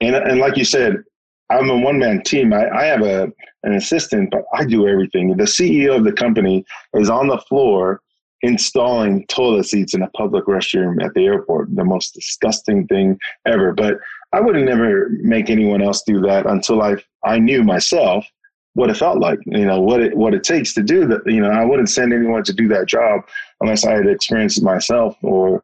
and 0.00 0.16
and 0.16 0.40
like 0.40 0.56
you 0.56 0.64
said, 0.64 1.02
I'm 1.50 1.68
a 1.68 1.78
one 1.78 1.98
man 1.98 2.22
team. 2.22 2.52
I, 2.52 2.68
I 2.70 2.84
have 2.84 3.02
a 3.02 3.32
an 3.62 3.74
assistant, 3.74 4.30
but 4.30 4.44
I 4.54 4.64
do 4.64 4.88
everything. 4.88 5.36
The 5.36 5.44
CEO 5.44 5.96
of 5.96 6.04
the 6.04 6.12
company 6.12 6.64
is 6.94 7.10
on 7.10 7.28
the 7.28 7.38
floor 7.38 8.00
installing 8.42 9.26
toilet 9.26 9.64
seats 9.64 9.94
in 9.94 10.02
a 10.02 10.10
public 10.10 10.46
restroom 10.46 11.02
at 11.04 11.12
the 11.14 11.24
airport. 11.24 11.74
The 11.74 11.84
most 11.84 12.14
disgusting 12.14 12.86
thing 12.86 13.18
ever. 13.46 13.72
But 13.72 13.98
I 14.32 14.40
would 14.40 14.56
never 14.56 15.10
make 15.20 15.50
anyone 15.50 15.82
else 15.82 16.02
do 16.02 16.20
that 16.22 16.46
until 16.46 16.82
I 16.82 16.96
I 17.24 17.38
knew 17.38 17.62
myself 17.62 18.26
what 18.74 18.90
it 18.90 18.96
felt 18.96 19.18
like. 19.18 19.38
You 19.46 19.66
know 19.66 19.80
what 19.80 20.00
it 20.00 20.16
what 20.16 20.34
it 20.34 20.44
takes 20.44 20.74
to 20.74 20.82
do 20.82 21.06
that. 21.06 21.22
You 21.26 21.40
know 21.40 21.50
I 21.50 21.64
wouldn't 21.64 21.90
send 21.90 22.12
anyone 22.12 22.44
to 22.44 22.52
do 22.52 22.68
that 22.68 22.86
job 22.86 23.22
unless 23.60 23.84
I 23.84 23.92
had 23.92 24.06
experienced 24.06 24.58
it 24.58 24.64
myself. 24.64 25.16
Or 25.22 25.62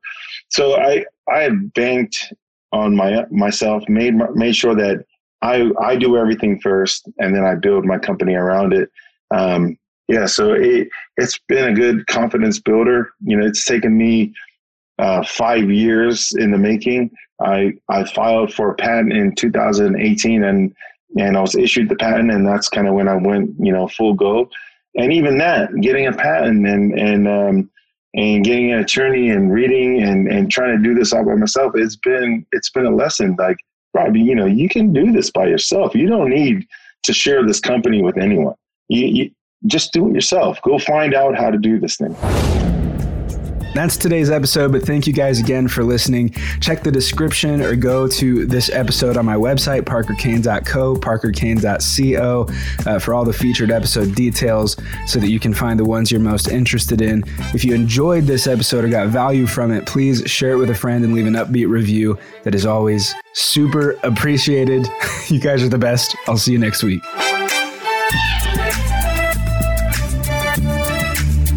so 0.49 0.77
I 0.77 1.05
I 1.29 1.51
banked 1.75 2.33
on 2.73 2.95
my 2.95 3.25
myself, 3.31 3.89
made 3.89 4.15
made 4.35 4.57
sure 4.57 4.75
that 4.75 5.05
I 5.43 5.71
I 5.81 5.97
do 5.97 6.17
everything 6.17 6.61
first, 6.61 7.09
and 7.19 7.35
then 7.35 7.45
I 7.45 7.55
build 7.55 7.85
my 7.85 7.99
company 7.99 8.35
around 8.35 8.73
it. 8.73 8.91
Um, 9.35 9.77
yeah, 10.09 10.27
so 10.27 10.53
it 10.53 10.89
it's 11.17 11.39
been 11.49 11.69
a 11.69 11.75
good 11.75 12.07
confidence 12.07 12.61
builder. 12.61 13.11
You 13.25 13.37
know, 13.37 13.47
it's 13.47 13.65
taken 13.65 13.97
me 13.97 14.35
uh, 14.99 15.25
five 15.25 15.71
years 15.71 16.33
in 16.39 16.51
the 16.53 16.59
making. 16.59 17.11
I 17.41 17.75
I 17.89 18.05
filed 18.05 18.55
for 18.55 18.71
a 18.71 18.75
patent 18.75 19.13
in 19.13 19.35
2018, 19.35 20.45
and 20.45 20.75
and 21.19 21.37
I 21.37 21.41
was 21.41 21.57
issued 21.57 21.89
the 21.89 21.97
patent, 21.97 22.31
and 22.31 22.47
that's 22.47 22.69
kind 22.69 22.87
of 22.87 22.95
when 22.95 23.09
I 23.09 23.17
went, 23.17 23.51
you 23.59 23.73
know, 23.73 23.89
full 23.89 24.15
go. 24.15 24.49
And 24.97 25.13
even 25.13 25.39
that, 25.39 25.75
getting 25.81 26.07
a 26.07 26.13
patent 26.13 26.67
and 26.67 26.99
and 26.99 27.29
um, 27.29 27.71
and 28.15 28.45
getting 28.45 28.73
an 28.73 28.79
attorney 28.79 29.31
and 29.31 29.53
reading 29.53 30.03
and 30.03 30.29
and 30.29 30.51
trying 30.51 30.77
to 30.77 30.83
do 30.83 30.95
this 30.95 31.13
all 31.13 31.25
by 31.25 31.35
myself, 31.35 31.73
it's 31.75 31.97
been 31.97 32.47
it's 32.53 32.71
been 32.71 32.87
a 32.87 32.95
lesson. 32.95 33.35
Like, 33.37 33.59
Robbie, 33.93 34.21
you 34.21 34.37
know, 34.37 34.47
you 34.47 34.69
can 34.69 34.93
do 34.93 35.11
this 35.11 35.31
by 35.33 35.47
yourself. 35.47 35.97
You 35.97 36.09
don't 36.09 36.31
need 36.31 36.65
to 37.03 37.13
share 37.13 37.45
this 37.45 37.61
company 37.61 38.03
with 38.03 38.17
anyone. 38.17 38.55
You, 38.89 39.07
you 39.07 39.31
just 39.65 39.93
do 39.93 40.09
it 40.09 40.15
yourself. 40.15 40.61
Go 40.63 40.79
find 40.79 41.15
out 41.15 41.37
how 41.37 41.51
to 41.51 41.59
do 41.59 41.79
this 41.79 41.97
thing. 41.97 42.15
That's 43.77 43.99
today's 43.99 44.31
episode, 44.31 44.73
but 44.73 44.85
thank 44.85 45.07
you 45.07 45.13
guys 45.13 45.39
again 45.39 45.69
for 45.69 45.85
listening. 45.85 46.31
Check 46.61 46.83
the 46.83 46.91
description 46.91 47.61
or 47.61 47.77
go 47.77 48.09
to 48.09 48.47
this 48.47 48.71
episode 48.71 49.19
on 49.19 49.27
my 49.27 49.35
website, 49.35 49.83
parkerkane.co, 49.83 50.97
parkerkane.co, 50.97 52.49
uh, 52.91 52.99
for 52.99 53.13
all 53.13 53.27
the 53.27 53.35
featured 53.35 53.71
episode 53.71 54.15
details 54.15 54.79
so 55.07 55.19
that 55.19 55.29
you 55.29 55.39
can 55.39 55.53
find 55.53 55.79
the 55.79 55.85
ones 55.85 56.11
you're 56.11 56.23
most 56.23 56.49
interested 56.49 57.03
in. 57.03 57.23
If 57.53 57.67
you 57.67 57.75
enjoyed 57.75 58.25
this 58.25 58.47
episode 58.47 58.83
or 58.83 58.89
got 58.89 59.09
value 59.09 59.47
from 59.47 59.71
it, 59.73 59.85
please 59.85 60.23
share 60.25 60.53
it 60.53 60.57
with 60.57 60.71
a 60.71 60.75
friend 60.75 61.05
and 61.05 61.13
leave 61.13 61.27
an 61.27 61.35
upbeat 61.35 61.69
review. 61.69 62.19
That 62.45 62.55
is 62.55 62.65
always 62.65 63.15
super 63.35 63.99
appreciated. 64.05 64.89
you 65.29 65.39
guys 65.39 65.63
are 65.63 65.69
the 65.69 65.77
best. 65.77 66.17
I'll 66.29 66.39
see 66.39 66.53
you 66.53 66.59
next 66.59 66.83
week. 66.83 67.03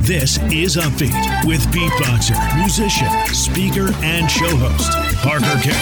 This 0.09 0.41
is 0.51 0.73
Upbeat 0.75 1.45
with 1.45 1.61
beatboxer, 1.67 2.33
musician, 2.57 3.07
speaker, 3.31 3.93
and 4.01 4.27
show 4.27 4.57
host, 4.57 4.91
Parker 5.17 5.55
Kane. 5.61 5.75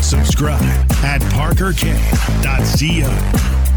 Subscribe 0.00 0.62
at 1.02 1.20
parkerkane.co. 1.32 3.67